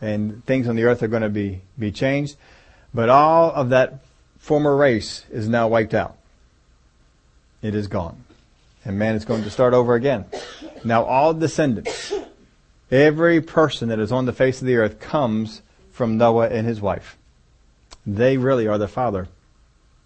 [0.00, 2.36] and things on the earth are going to be, be changed.
[2.92, 4.04] But all of that
[4.38, 6.16] former race is now wiped out.
[7.62, 8.24] It is gone.
[8.84, 10.26] And man is going to start over again.
[10.84, 12.12] Now all descendants,
[12.90, 16.80] every person that is on the face of the earth comes from Noah and his
[16.80, 17.16] wife.
[18.06, 19.28] They really are the father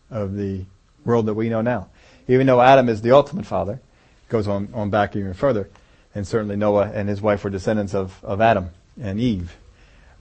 [0.09, 0.64] of the
[1.05, 1.88] world that we know now.
[2.28, 3.80] Even though Adam is the ultimate father,
[4.29, 5.68] goes on, on back even further,
[6.14, 8.70] and certainly Noah and his wife were descendants of, of Adam
[9.01, 9.57] and Eve.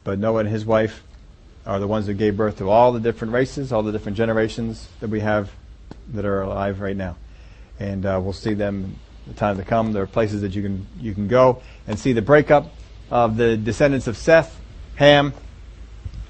[0.04, 1.04] But Noah and his wife
[1.66, 4.88] are the ones that gave birth to all the different races, all the different generations
[5.02, 5.52] that we have
[6.14, 7.18] that are alive right now.
[7.80, 8.96] And uh, we'll see them
[9.26, 9.92] in the time to come.
[9.92, 12.74] There are places that you can you can go and see the breakup
[13.12, 14.60] of the descendants of Seth,
[14.96, 15.34] Ham,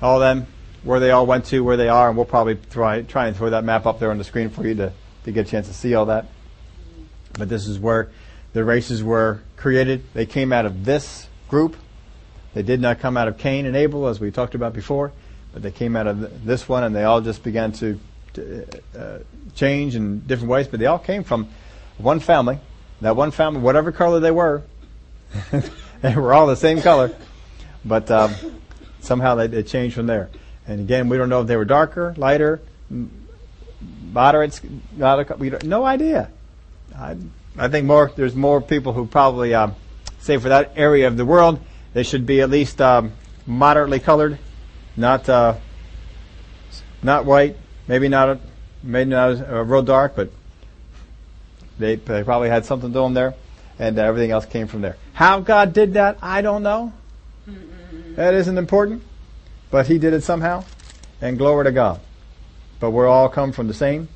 [0.02, 0.48] all them,
[0.84, 3.52] where they all went to, where they are, and we'll probably try try and throw
[3.52, 4.92] that map up there on the screen for you to,
[5.24, 6.26] to get a chance to see all that.
[7.38, 8.10] But this is where
[8.54, 10.04] the races were created.
[10.14, 11.76] They came out of this group.
[12.54, 15.12] They did not come out of Cain and Abel, as we talked about before,
[15.54, 18.00] but they came out of this one, and they all just began to,
[18.34, 18.68] to
[18.98, 19.20] uh,
[19.56, 20.68] change in different ways.
[20.68, 21.50] But they all came from
[21.98, 22.60] one family.
[23.02, 24.64] That one family, whatever color they were,
[26.02, 27.16] they were all the same color,
[27.86, 28.34] but um,
[29.02, 30.30] somehow they, they changed from there.
[30.66, 32.60] And again, we don't know if they were darker, lighter,
[34.12, 34.62] moderates.
[34.64, 36.32] We don't, no idea.
[37.00, 37.16] I,
[37.58, 38.12] I think more.
[38.16, 39.76] There's more people who probably um,
[40.20, 41.60] say for that area of the world
[41.94, 43.12] they should be at least um,
[43.46, 44.38] moderately colored,
[44.96, 45.56] not uh,
[47.02, 48.40] not white, maybe not
[48.84, 50.32] maybe not uh, real dark, but
[51.80, 53.36] they, they probably had something to them there,
[53.80, 54.98] and uh, everything else came from there.
[55.14, 56.94] How God did that, I don't know.
[58.16, 59.04] That isn't important,
[59.70, 60.66] but He did it somehow,
[61.22, 62.00] and glory to God.
[62.80, 64.08] But we're all come from the same,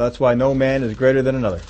[0.00, 1.60] so that's why no man is greater than another.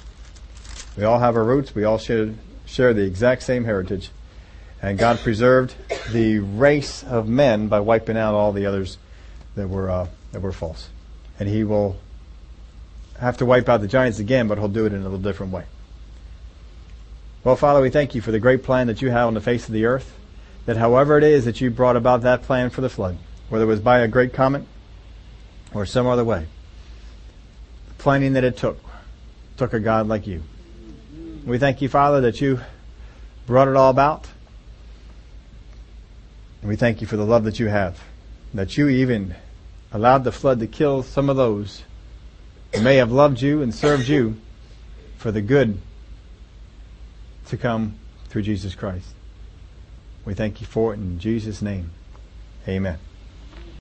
[0.96, 1.74] We all have our roots.
[1.74, 2.32] We all share
[2.64, 4.10] share the exact same heritage.
[4.80, 5.74] And God preserved
[6.12, 8.98] the race of men by wiping out all the others
[9.56, 10.90] that were uh, that were false.
[11.40, 11.96] And He will
[13.18, 15.52] have to wipe out the giants again, but He'll do it in a little different
[15.52, 15.64] way.
[17.42, 19.66] Well, Father, we thank you for the great plan that you have on the face
[19.66, 20.16] of the earth.
[20.66, 23.18] That however it is that you brought about that plan for the flood,
[23.48, 24.62] whether it was by a great comet
[25.74, 26.46] or some other way,
[28.00, 28.78] planning that it took
[29.56, 30.42] took a God like you.
[31.44, 32.60] We thank you, Father, that you
[33.46, 34.26] brought it all about.
[36.62, 38.00] And we thank you for the love that you have,
[38.54, 39.34] that you even
[39.92, 41.82] allowed the flood to kill some of those
[42.74, 44.36] who may have loved you and served you
[45.18, 45.78] for the good
[47.48, 47.96] to come
[48.28, 49.08] through Jesus Christ.
[50.24, 51.90] We thank you for it in Jesus' name.
[52.66, 52.98] Amen.